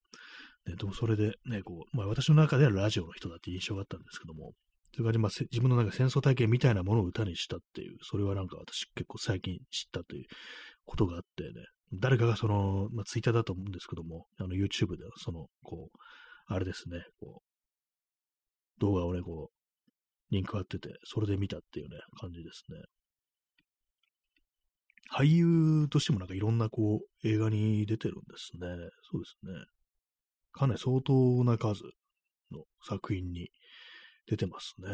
[0.66, 4.52] ね、でもそれでね、こう、まあ私の中ではラジオの人だって印象があったんですけども、
[4.96, 10.24] それからまあ自分のなんか戦争体験みたいなものを歌にしたっていう、それはなんか私結構最近知ったという
[10.86, 11.50] ことがあってね、
[11.92, 15.98] 誰かがその、まあツイッターだと思うんですけども、あの YouTube ではその、こう、
[16.46, 22.78] あれですね、こう、動画をね、こう、リンク貼ってて、それで見たっていうね、感じですね。
[25.14, 28.66] 俳優としてもなんかいろんなこう映画に出てるんですね。
[29.10, 29.64] そうですね。
[30.52, 31.12] かなり相当
[31.44, 31.82] な数
[32.50, 33.50] の作品に
[34.26, 34.88] 出てますね。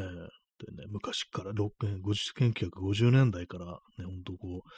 [0.58, 1.70] でね、昔から6
[2.02, 4.68] 1950年代からね、ほんとこう、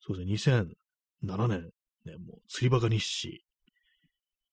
[0.00, 0.64] そうですね、
[1.24, 1.62] 2007年、
[2.04, 3.44] ね、もう釣りバカ日誌、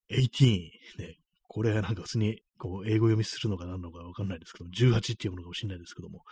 [0.09, 0.69] 18、
[0.99, 1.17] ね、
[1.47, 6.23] これなんか普通にこう英語読みするのか何のかわかんないですけど、18っていうものかもしれないですけども、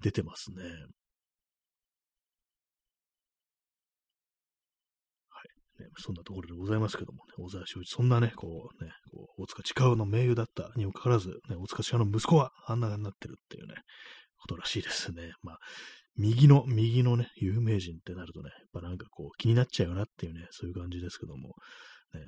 [0.00, 0.62] 出てますね。
[5.82, 13.74] ね、そんなところでございますけどもね、小沢昭一、そんなね、こうね、こう大塚近夫の名誉だったにもかかわらず、ね、大塚近夫の息子はあんなになってるっていうね、
[14.38, 15.32] ことらしいですね。
[15.42, 15.58] まあ、
[16.16, 21.54] 右の、右のね、有名人ってなるとね、やっぱなんかこう気になっちゃうよなっていうね、そういう感じですけども、
[22.14, 22.26] ね。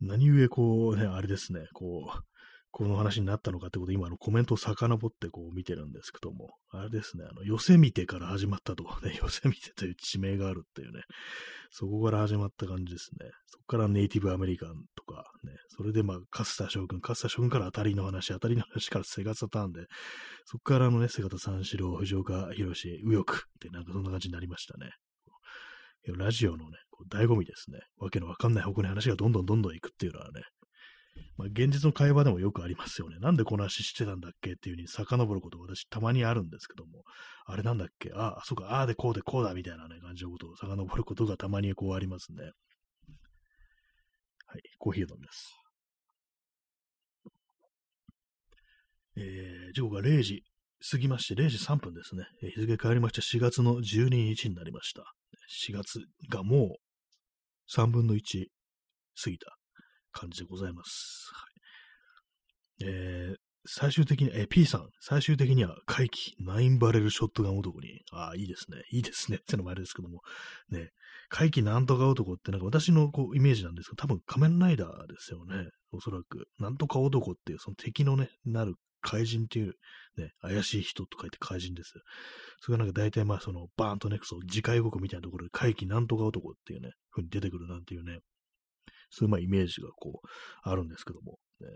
[0.00, 2.20] 何故こうね、あれですね、こう、
[2.76, 11.02] この話になったのかってことで、今のコメントを遡ってこう見てるんですけども、あれですね、あの、ヨセミテから始まったとね、ヨセミテという地名があるっていうね、
[11.70, 13.30] そこから始まった感じですね。
[13.46, 19.82] そこからネイティブアメリカンとかね、それでまあ、カスタ将軍、カスタ将軍から当たりの話、当たりの話からセガサターンで、
[20.44, 24.90] そこからあのね、セガタ三四郎、藤岡弘、右翼ってなんかそんな感じになりましたね。
[26.12, 27.78] ラジオのね、こう醍醐味ですね。
[27.98, 30.42] わけのわかんない方向に話がどんどんどんどん行くっていうのはね、
[31.36, 33.18] まあ、現実の会話でもよくありますよね。
[33.18, 37.02] なんでこの話してたんだっけっていう風に遡ること私たまにあるんですけども、
[37.46, 38.12] あれなんだっけ？
[38.14, 42.44] ああ、そうか、ああでこうでこうだみたいなね、感じのことを遡ることがたまにこうありますね。
[44.46, 45.60] はい、コーヒーを飲みます。
[49.16, 50.42] えー、時刻が0時
[50.90, 52.24] 過ぎまして、0時3分ですね。
[52.40, 55.04] 日付変わりまして4月の12日になりました。
[55.66, 56.00] 4月
[56.30, 56.76] がもう
[57.72, 58.46] 3分の1
[59.22, 59.56] 過ぎた
[60.14, 61.30] 感じでございます。
[61.32, 61.46] は
[62.80, 63.36] い、えー、
[63.66, 70.20] 最終的に、え P さん、最終的には回帰、9バレルショットガン男に、ああ、いいですね、いいですね、ってのもあれですけども、
[70.70, 70.90] ね、
[71.28, 76.46] 回帰なんとか男ってなんか私のこうイメージなんですけど、多分仮面ライダーですよね、おそらく。
[76.58, 79.74] なんとか男っていう、その敵のね、なる怪人っていう、
[80.16, 81.94] ね、怪しい人と書いて怪人です。
[82.60, 88.18] それがなんか大体まあそのバーンとね、そう、次回国みたいなところで回帰なんとか男っていうね、ふうに出てくるなんていうね、
[89.14, 90.28] そういうまあイメージがこう、
[90.62, 91.68] あるんですけども、ね、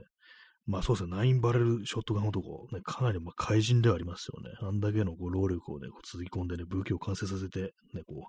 [0.66, 4.51] まあそうですね、ナインバレルショットガン男、ね、かなりまあ怪人ではありますよね。
[4.61, 8.28] あんだけのこう労力をね、こう続き込んでね、武器を完成させて、ね、こ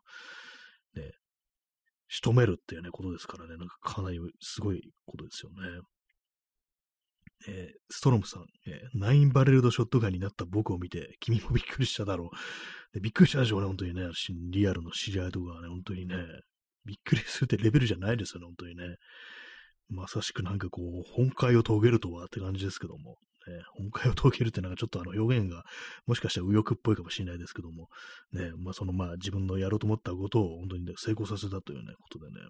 [0.95, 1.11] う、ね、
[2.07, 5.81] 仕留めるっていうね、ことですからね、なんかかなりすごいことですよね。
[7.47, 12.31] えー、ストロムさん、えー、ナインバレルドショットガンになった僕を見て、君もびっくりしただろ
[12.93, 12.99] う。
[12.99, 14.09] びっくりしたでしょうね、本当にね。
[14.49, 16.15] リアルの知り合いとかね、本当にね、
[16.85, 18.95] びっくりするってレベルじゃないですよね、本当にね。
[19.89, 23.17] まさしくなんかこう、本会を遂げるとはって感じですけども、
[23.47, 25.63] ね、本会を遂げるってなんかちょっとあの表現が
[26.05, 27.87] もしかしたら右翼っぽいかもしれないですけども、
[28.31, 32.47] ね、まあそのまあ自分のやろうと思ったことを本当に、ね、成功させたというね、ことでね、ね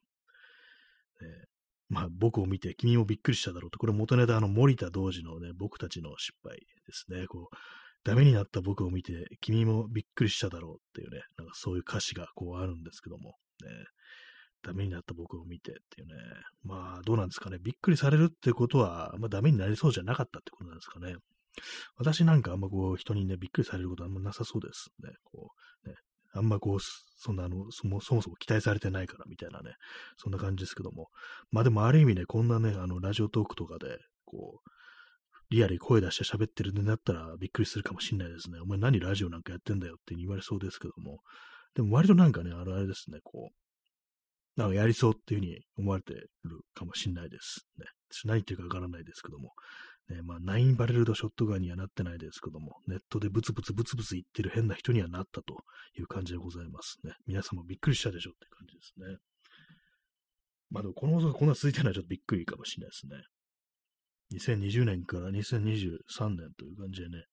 [1.88, 7.56] まあ僕を見て君もびっくりしただろうと、これ元ネタあの森田同時のね、僕たちの失敗ですね、こう、
[8.04, 13.68] ダメになった僕を見て君もびっくりしただろうっていうね、なんかそういう歌詞がこうあるんですけども、ね、
[14.64, 16.14] ダメになった僕を見てっていうね。
[16.64, 17.57] まあ、どうなんですかね。
[17.62, 21.16] びっくりされるってことは、まあ、ダメになりそうじゃなかったってことなんですかね。
[21.97, 25.12] 私なんかあんまこう、人にね、びっくりされることはあんまなさそうですね。
[25.24, 25.51] こ
[25.86, 25.95] う、ね。
[26.34, 29.74] あんまこう、そんなあの、そもそも期待されてないからみたいなね。
[30.18, 31.07] そんな感じですけども。
[31.51, 34.70] まあでもある意味ね、こんなね、あの、ラジオトークとかで、こう、
[35.49, 38.60] リアルに声出して喋ってるんだったらびっくりするかもしんないですね。
[38.60, 41.22] お前何ラジオなんかやってんだよって言われそうですけども。
[41.74, 43.55] でも割となんかね、あれあれですね、こう、
[44.60, 46.28] なんかやりそうっていうふうに思われてる
[46.74, 47.66] かもしれないです。
[47.78, 47.86] ね。
[48.26, 49.53] 何言ってるかわからないですけども。
[50.10, 55.64] ね、まあ、ナインバレルドショットガンにはなってないですけども、ネットでブツブツブツブツ言ってる変な人にはなったと
[55.97, 57.14] いう感じでございますね。
[57.26, 59.18] 皆様びっくりしたでしょって感じですね。
[60.72, 63.24] まあでもこの放送がこんな続いてるのはちょっとびっくりかもしれないですね。
[64.57, 67.24] 2020年から2023年という感じでね、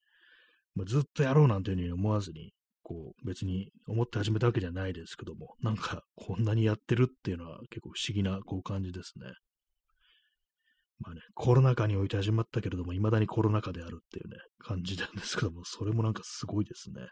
[0.76, 2.52] まあ、ずっとやろうなんていうふうに思わずに、
[2.88, 9.26] こう、別に思って始めたわけじゃないですけども、なんか、こんなにやってるっていうのは結構不思議な、こう、感じですね。
[11.00, 17.08] まあね、コロナ禍において始まったけれども、未だにコロナ禍であるっていうね、感じなんですけども、それもなんかすごいですね。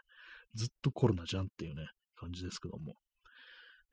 [0.53, 2.93] ずっとコロナじゃんっていうね、感じですけども。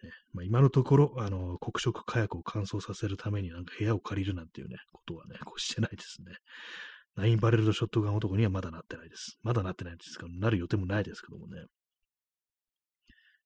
[0.04, 6.36] ねまあ、今のところ、あの、黒色火薬を乾燥させるためになんか部屋を借りるなんていうね、ことはね、こうしてないですね。
[7.16, 9.38] ナインバレルドショットガン男にはまだなってないです。
[9.42, 11.64] まだなってないんですか、なる予定もないですけどもね。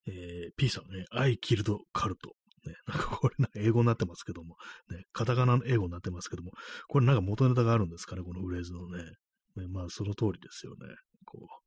[0.07, 2.33] えー、P さんね、I killed カルト。
[2.65, 4.55] ね、 なんかこれな英語になってますけども、
[4.89, 6.51] ね、カタカナの英語になってますけども、
[6.87, 9.03] これなんか元ネタがあるんですかね、このフレーズのね。
[9.55, 10.95] ねまあ、その通りですよね。
[11.25, 11.66] こう、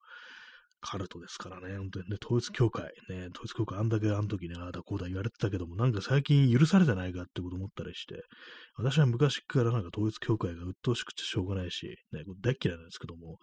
[0.80, 8.22] カルトですからね、本当にね、統一教会、ね、統一教会あんだけあの時ね、ああだこうだ言われてたけども、なんか最近許されてないかってこと思ったりして、
[8.76, 13.38] 私は昔からなんか統一教会が鬱陶しくてしょうがないし、ね、大嫌いなんですけども、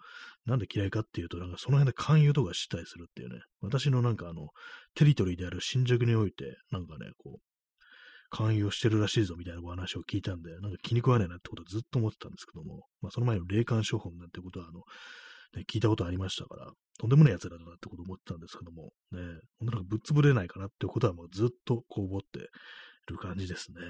[0.46, 4.48] なんで嫌いかっていうと、なんかその辺で勧誘とかしたりするっていうね、私のなんかあの、
[4.94, 7.48] テリトリーである新宿において、なんかね、こう、
[8.30, 14.82] 勧誘をしてるらしいぞみたいなお話を聞いたんで、なんか気に食わねえなってことはずっと思ってたんですけども、まあその前の霊感商法なんてことは、あの、
[15.54, 19.20] ね、聞いたことありましたから、とんでもない奴らだなってこと思ってたんですけども、ね、
[19.58, 22.40] ほんとなんかぶっ潰れないかなってことはもうずっとこう思って
[23.06, 23.80] る感じですね。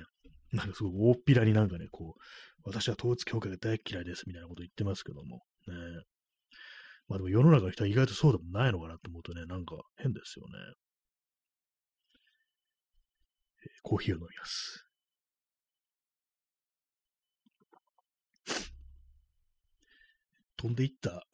[0.52, 2.20] なんかすごく大っぴらになんかね、こう、
[2.64, 5.74] 私は統一教会が大嫌いですみたいなこと言ってますけども、ね。
[7.08, 10.52] まあでも世の中の人は意外とそうでもないのかなって思うとね、なんか変ですよね。
[13.64, 14.84] えコーヒーを飲みます。
[20.56, 21.24] 飛んでいった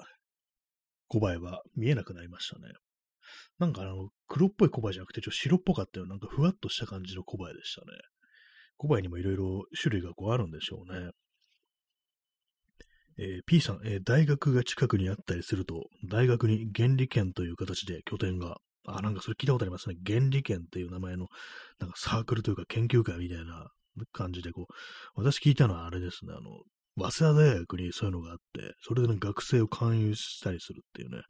[1.08, 2.72] 小バエは見えなくなりましたね。
[3.58, 7.86] なんかあの、黒っぽい小バエじゃなくて、ちょっと白っぽかったような、んかふわっとした感じの小バエでしたね。
[8.76, 11.10] 小バエにもいろいろ種類がこうあるんでしょうね。
[13.16, 19.96] えー、P さん、えー、大学が近くにあったりすると、大学に原理研という形で拠点が、あ、なんかそれ聞いたことありますね。
[20.04, 21.28] 原理研っていう名前の、
[21.78, 23.68] なんかサークルというか研究会みたいな
[24.12, 24.72] 感じで、こう、
[25.14, 26.62] 私聞いたのはあれですね、あの、
[26.96, 31.22] 早稲田大学にそういうのがあって、それで、ね、学生を勧誘したりするっていうね、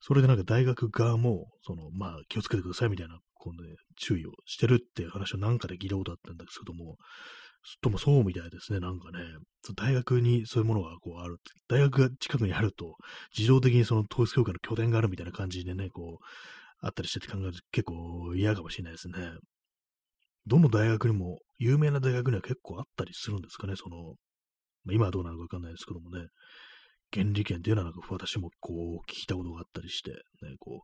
[0.00, 6.96] それでなんか大学側も、その、まあ、気をつけてくださいみたいな、こうね、注意をしてるっていう話をなんかで聞いたことあったんですけども、
[7.82, 9.18] ともそうみたいですね、なんかね、
[9.76, 11.38] 大学にそういうものがこうある、
[11.68, 12.94] 大学が近くにあると、
[13.36, 16.24] 自動的にその統一教会の拠点があるみたいな感じでね、こう、
[16.80, 19.16] あったりしてって考えると結構嫌かもしれないですね。
[20.46, 24.14] どの大学にも、有名な大学には結構あったりするんですかね、その、
[24.86, 26.28] まあ、今はどうなのかわかんないですけどもね、
[27.12, 30.16] 原理権っていうのはなんか私もこう聞いたことがあったりして、ね、
[30.58, 30.82] こ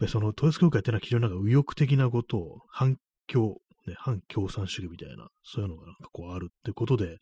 [0.00, 2.96] う、その統一教会っていうのは非常になんか右翼的なことを反
[3.26, 7.18] 共、ね、反共産主義みたいな、そういうのがなんかこうあるってことで、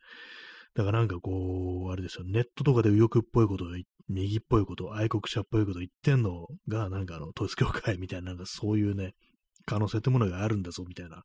[0.74, 3.66] だからなんかこう、あれですよ、ネットとかで右翼っぽいこと、
[4.08, 9.12] 右っぽいこと、愛国者っぽいこと言ってんのが、なんかあの、統一教会みたいな、なんかそういうね、
[9.66, 11.22] 可能性ってものがあるんだぞ、みたいな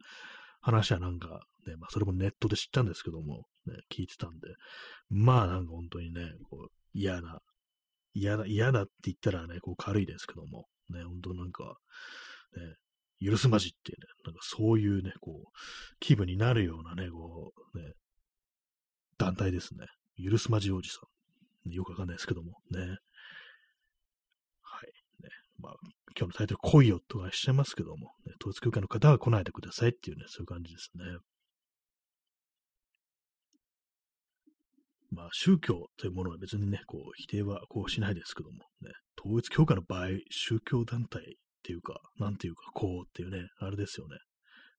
[0.60, 4.47] 話はなんか、ね、まあそれもネットで知ったんですけども、ね、聞いてたんで、
[5.10, 7.39] まあなんか本当にね、こう嫌な、
[8.14, 11.76] 嫌だ、嫌だって言ったらね、こう軽いですけども、ね、本当なんか、
[13.22, 15.49] ね、許すまじっていうね、なんかそういうね、こう、
[15.99, 17.93] 気分になるようなね、こう、ね、
[19.18, 19.86] 団体ですね。
[20.24, 20.99] 許すまじおじさ
[21.66, 21.72] ん。
[21.72, 22.97] よくわかんないですけども、ね。
[25.60, 25.74] まあ、
[26.18, 31.03] 今日のタイトル、来いよとはしてますけども、ね、統一教会の方は来ないでくださいっていうね、そういう感じですね。
[35.10, 41.24] まあ、宗教というものは別にね、こう、否定はこうしないですけども、ね、統一教会の場合、宗教団体っ
[41.64, 44.18] ていうか、なんていうか、こうっていうね、あれですよね。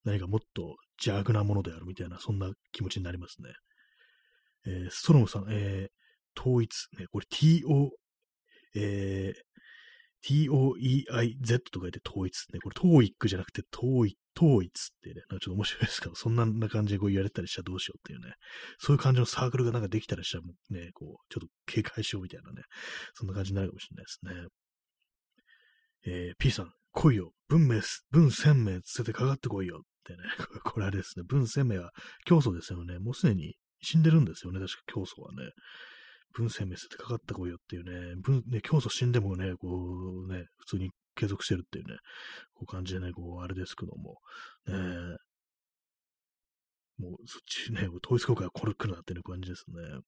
[0.03, 3.49] 何かもっと邪悪なものであるみたいな、そんな気持ちになりますね。
[4.65, 7.89] えー、ストロムさん、えー、統一、ね、これ TO、
[8.75, 9.48] えー、
[10.25, 12.59] TOEIZ と書いて統一ね。
[12.59, 18.35] これ TOEIC じゃなくて統一、統一ってね、なんかちょっと面白いですけど、 そんな感じでこう言われたりしたらどうしようっていうね、
[18.77, 22.63] そういう感じのサークルがなんかできたりしたらね、こう、ちょっと警戒しようみたいなね、
[23.13, 24.47] そんな感じになるかもしれないですね。
[26.05, 27.33] えー、P さん、来いよ。
[27.47, 30.23] 文明、文鮮明つってかかってこいよってね、
[30.63, 31.91] これあれですね、文鮮明は
[32.25, 32.99] 教祖ですよね。
[32.99, 35.51] もうすでに死んでるんですよね、確か教祖はね。
[36.33, 39.67] 文鮮明ってかかってこいよっていうね、文、ね、教祖死んでもね、こ
[40.27, 41.97] うね、普通に継続してるっていうね、
[42.53, 44.17] こう感じでね、こう、あれですけども、
[44.67, 45.17] ね、
[46.97, 50.01] もうそっちね、統一教会はこれ来るなっていう感じですね。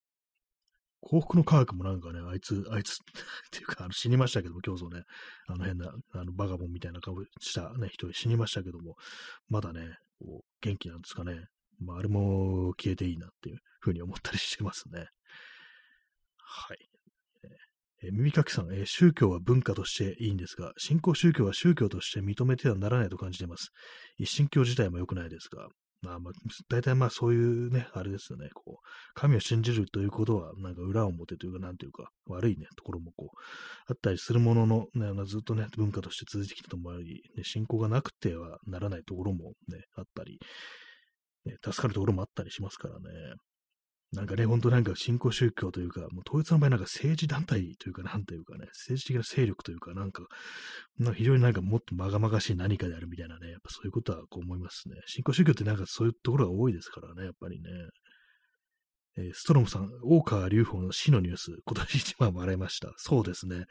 [1.01, 5.01] 幸福の科学もなんかね、あいつ、あいつ っていうか、あの死にましたけども、教祖ね、
[5.47, 8.95] あの変な、あのバガボンみたいな顔したね、人死にましたけども、
[9.49, 11.45] まだね、こう元気なんですかね。
[11.79, 15.07] まあ、あれも消えていいなっていうふうに思ったりしてますね。
[16.53, 16.77] はい。
[18.03, 23.69] えー、耳かきさん、えー、宗教は文化としていいんですが、信仰宗教は宗教として認めてはならないと感じています。
[24.17, 25.67] 一神教自体も良くないですが、
[26.01, 26.33] まあまあ、
[26.67, 33.37] 大体まあそういうね、あれですよね、こう、神を信じるということは、なんか裏表というか、なんというか、悪いね、ところもこう、
[33.87, 40.39] あったりするものの、ね、ずっとね、文化として続いてきたともあり、ね、信仰がなくてはならないところもね、あったり、
[41.45, 43.35] ね、助かるところもあったりしますからね。
[44.13, 50.23] なんかね、ほんとなんか新興宗教というか、もう統一の場合なんか政治団体というか、なんというかね、政治的な勢力というか、なんか、
[50.99, 54.95] なんか非常になんかもっとまがまがしい何かであるみたいなね、やっぱそういうことはこう思いますね。
[55.05, 57.69] 新興宗教ってなんかそういうところが多いですからね、やっぱりね。
[59.17, 62.93] えー、ストロムさん、大川隆法の死のニュース、今年一番笑いました。
[62.97, 63.65] そうですね。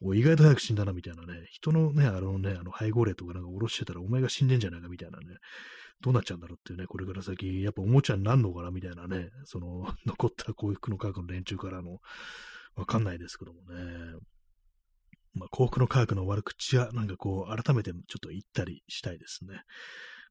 [0.00, 1.46] お意外と早く死んだな、みたいなね。
[1.50, 5.24] 人のね、あのね、あの配合例とかなんか下ろしてたら、お前が死んでんじゃないか、みたいなね。
[6.00, 12.00] どうなっちゃうんだろうっていうね、これから先、やっぱおもちゃになるのかなみたいなね、その、 残った幸福の科学の連中からの、
[12.76, 14.16] わかんないですけどもね。
[15.32, 19.62] まあ、幸福の科学の悪口は、なんかこう、改めてちょっと言ったりしたいですね。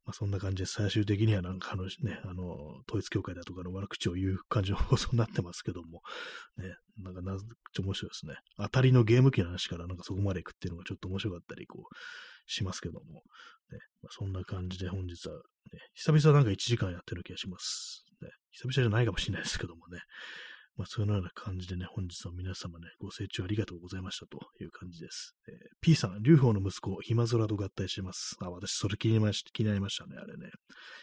[0.06, 2.44] まあ、そんな感じで最終的にはなんかあのね、あの、
[2.90, 6.02] 統一教会だとかの悪口を言う感じの放送になってますけども、
[6.58, 7.42] ね、なんかな、ちょっ
[7.74, 8.36] と面白いですね。
[8.58, 11.96] 当たりのゲーム機の話からなんかそこまで行くっていうのがちょっと面白かったり、こう、
[12.48, 13.24] しますけども、
[13.72, 15.42] ねまあ、そんな感じで本日は、ね、
[15.94, 18.06] 久々なんか1時間やってる気がします。
[18.22, 20.00] ね、久々じゃないかもしれないですけどもね。
[20.76, 25.36] まあ、そのような感じでね、本日は皆様ね、ご清聴ありがとうございましたという感じです。
[25.48, 28.36] えー、P さん、劉邦の息子、暇空と合体してます。
[28.42, 30.50] あ、私、それ気になりました、気になりましたね、あれね。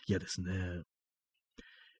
[0.08, 0.82] 嫌ですね。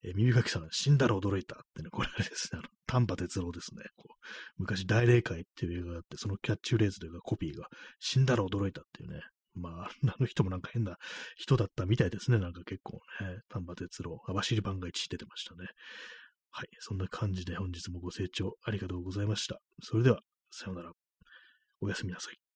[0.03, 3.85] えー、耳かきさん、死んだら驚いたってね、これあれですね、あの、丹波哲郎ですね。
[3.97, 4.15] こう
[4.59, 7.69] 昔、大霊界っていう映画があって、そのキャッチフレーズというかコピーが、
[8.01, 9.21] 死んだら驚いたっていうね。
[9.55, 10.97] まあ、あの人もなんか変な
[11.37, 12.39] 人だったみたいですね。
[12.39, 15.69] なんか結構ね、丹波哲郎、網走番外地出てましたね。
[16.51, 16.69] はい。
[16.81, 19.61] そんな感じで本日もご清聴ありがとうございました。
[19.83, 20.21] それでは、
[20.51, 20.93] さようなら。
[21.81, 22.50] おやすみなさい。